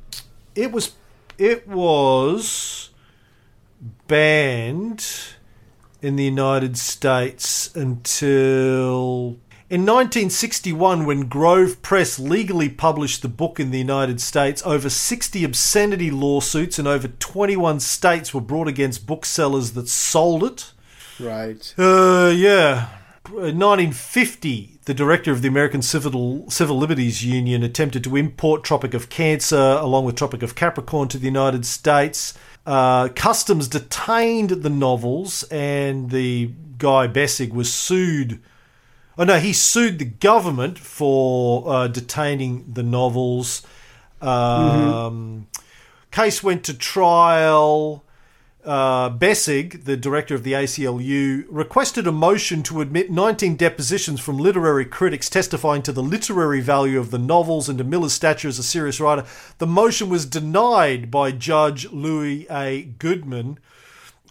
[0.56, 0.96] it was
[1.38, 2.90] it was
[4.08, 5.06] banned
[6.00, 9.36] in the United States until
[9.72, 15.44] in 1961 when Grove Press legally published the book in the United States over 60
[15.44, 20.72] obscenity lawsuits in over 21 states were brought against booksellers that sold it
[21.18, 21.74] right.
[21.78, 22.90] uh, yeah.
[23.28, 28.92] In 1950, the director of the American Civil Civil Liberties Union attempted to import Tropic
[28.92, 32.36] of Cancer along with Tropic of Capricorn to the United States.
[32.66, 38.38] Uh, Customs detained the novels, and the guy Besig was sued.
[39.18, 43.62] Oh no, he sued the government for uh, detaining the novels.
[44.20, 45.48] Um,
[46.10, 48.04] Case went to trial
[48.64, 54.38] uh, Besig, the director of the ACLU, requested a motion to admit 19 depositions from
[54.38, 58.58] literary critics testifying to the literary value of the novels and to Miller's stature as
[58.58, 59.24] a serious writer.
[59.58, 62.82] The motion was denied by Judge Louis A.
[62.98, 63.58] Goodman.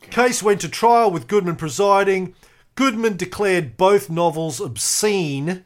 [0.10, 2.34] Case went to trial with Goodman presiding.
[2.76, 5.64] Goodman declared both novels obscene.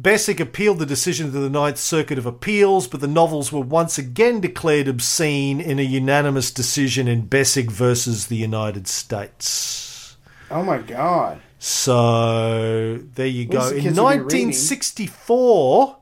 [0.00, 3.96] Besig appealed the decision to the Ninth Circuit of Appeals, but the novels were once
[3.96, 10.16] again declared obscene in a unanimous decision in Besig versus the United States.
[10.50, 11.40] Oh my god.
[11.58, 13.70] So there you go.
[13.70, 14.48] the In kids will be reading.
[14.48, 15.96] 1964,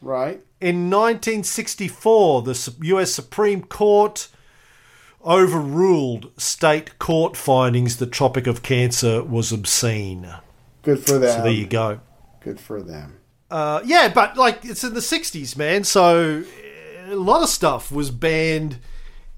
[0.00, 0.40] Right.
[0.60, 3.12] in 1964, the U.S.
[3.12, 4.28] Supreme Court
[5.24, 10.28] overruled state court findings that Tropic of Cancer was obscene.
[10.82, 11.36] Good for them.
[11.38, 12.00] So there you go.
[12.40, 13.16] Good for them.
[13.50, 15.84] Uh, yeah, but like it's in the '60s, man.
[15.84, 16.44] So
[17.08, 18.78] a lot of stuff was banned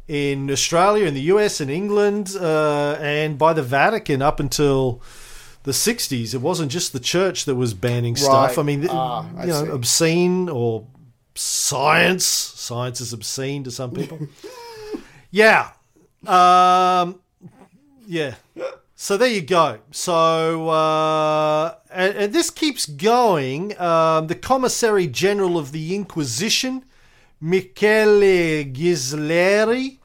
[0.07, 5.01] in Australia, in the US, and England, uh, and by the Vatican up until
[5.64, 6.35] the '60s.
[6.35, 8.59] It wasn't just the church that was banning stuff.
[8.59, 9.70] I mean, Ah, I you know, see.
[9.70, 10.87] obscene or
[11.35, 12.24] science.
[12.26, 14.18] Science is obscene to some people.
[15.33, 15.70] yeah.
[16.26, 17.20] Um,
[18.07, 18.37] yeah.
[18.95, 19.80] So there you go.
[19.91, 23.76] So uh, and, and this keeps going.
[23.80, 26.85] Um, the Commissary General of the Inquisition,
[27.41, 29.99] Michele Ghislieri,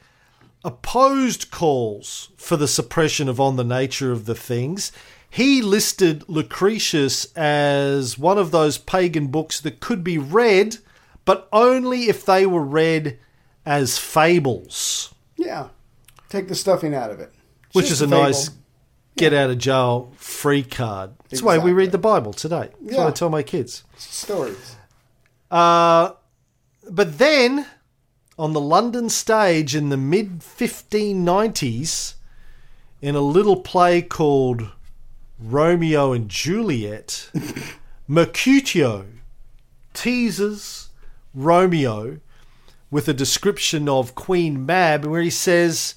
[0.64, 4.92] opposed calls for the suppression of On the Nature of the Things.
[5.30, 10.78] He listed Lucretius as one of those pagan books that could be read,
[11.26, 13.20] but only if they were read
[13.66, 15.70] as fables, Yeah.
[16.30, 17.34] Take the stuffing out of it.
[17.74, 18.24] which is a fable.
[18.24, 18.50] nice
[19.16, 21.12] get out of jail free card.
[21.30, 22.70] That's why we read the Bible today.
[22.82, 23.08] That's what Yeah.
[23.08, 23.84] I tell my kids.
[23.98, 24.76] stories.
[25.50, 26.12] Uh,
[26.90, 27.66] but then,
[28.38, 32.16] on the London stage in the mid 1590s,
[33.02, 34.70] in a little play called
[35.40, 37.32] Romeo and Juliet,
[38.08, 39.06] Mercutio
[39.94, 40.90] teases
[41.34, 42.20] Romeo
[42.90, 45.96] with a description of Queen Mab, where he says,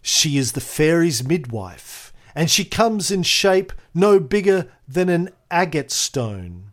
[0.00, 5.90] She is the fairy's midwife, and she comes in shape no bigger than an agate
[5.90, 6.72] stone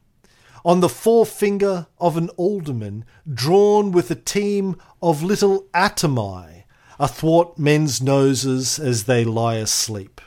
[0.65, 6.63] on the forefinger of an alderman, drawn with a team of little atomi
[6.99, 10.19] athwart men's noses as they lie asleep.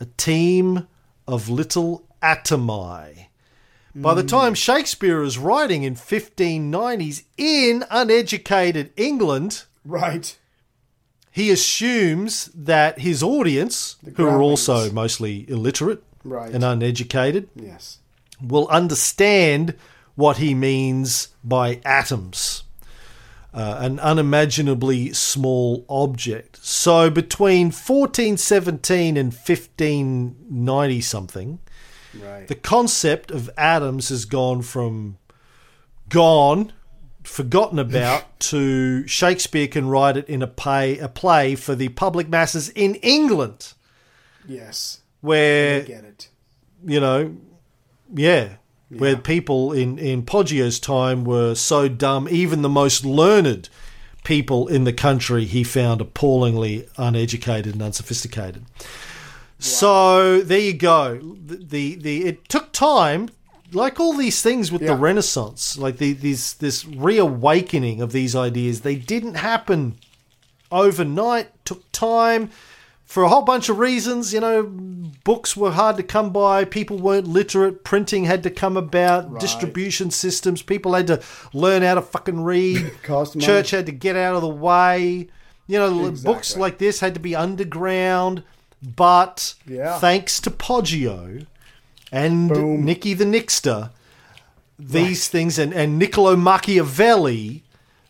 [0.00, 0.88] A team
[1.26, 3.26] of little atomi.
[3.94, 10.36] By the time Shakespeare is writing in 1590s in uneducated England, Right.
[11.30, 16.52] he assumes that his audience, who are also mostly illiterate Right.
[16.54, 17.98] and uneducated, Yes.
[18.42, 19.74] will understand
[20.14, 22.62] what he means by atoms.
[23.54, 26.58] uh, an unimaginably small object.
[26.62, 31.58] So between 1417 and 1590 something,
[32.14, 32.46] Right.
[32.46, 35.18] the concept of atoms has gone from
[36.08, 36.72] gone,
[37.22, 42.28] forgotten about, to Shakespeare can write it in a play, a play for the public
[42.28, 43.72] masses in England,
[44.46, 45.00] yes.
[45.22, 46.28] I where get it.
[46.84, 47.36] you know,
[48.12, 48.54] yeah,
[48.90, 53.68] where people in in Poggio's time were so dumb, even the most learned
[54.24, 58.64] people in the country he found appallingly uneducated and unsophisticated.
[59.62, 61.18] So there you go.
[61.18, 63.28] The, the the it took time,
[63.72, 68.80] like all these things with the Renaissance, like the, these this reawakening of these ideas.
[68.80, 69.96] They didn't happen
[70.70, 71.64] overnight.
[71.64, 72.50] Took time
[73.04, 74.34] for a whole bunch of reasons.
[74.34, 76.64] You know, books were hard to come by.
[76.64, 77.84] People weren't literate.
[77.84, 79.30] Printing had to come about.
[79.30, 79.40] Right.
[79.40, 80.62] Distribution systems.
[80.62, 82.92] People had to learn how to fucking read.
[83.40, 85.28] Church had to get out of the way.
[85.68, 88.42] You know, books like this had to be underground.
[88.82, 89.98] But Yeah.
[89.98, 91.46] thanks to Poggio
[92.10, 92.84] and Boom.
[92.84, 93.90] Nicky the Nixter,
[94.78, 97.62] these things and, and Niccolo Machiavelli,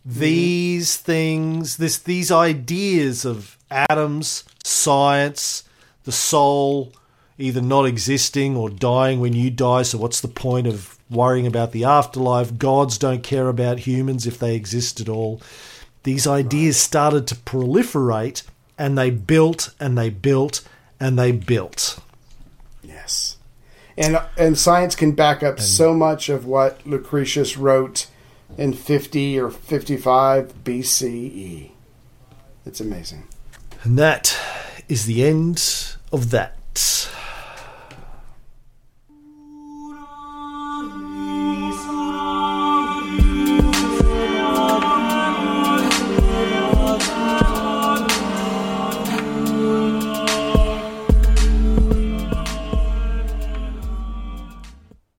[0.09, 0.21] mm-hmm.
[0.21, 5.65] these things, this these ideas of atoms, science,
[6.05, 6.93] the soul,
[7.39, 9.83] either not existing or dying when you die.
[9.83, 12.59] So what's the point of worrying about the afterlife?
[12.59, 15.41] Gods don't care about humans if they exist at all.
[16.05, 18.43] These ideas started to proliferate
[18.83, 20.67] and they built and they built
[20.99, 22.01] and they built.
[22.83, 23.37] Yes.
[23.97, 28.09] And and science can back up so much of what Lucretius wrote
[28.59, 31.71] in 50 or 55 BCE.
[32.67, 33.29] It's amazing.
[33.85, 34.37] And that
[34.89, 37.09] is the end of that.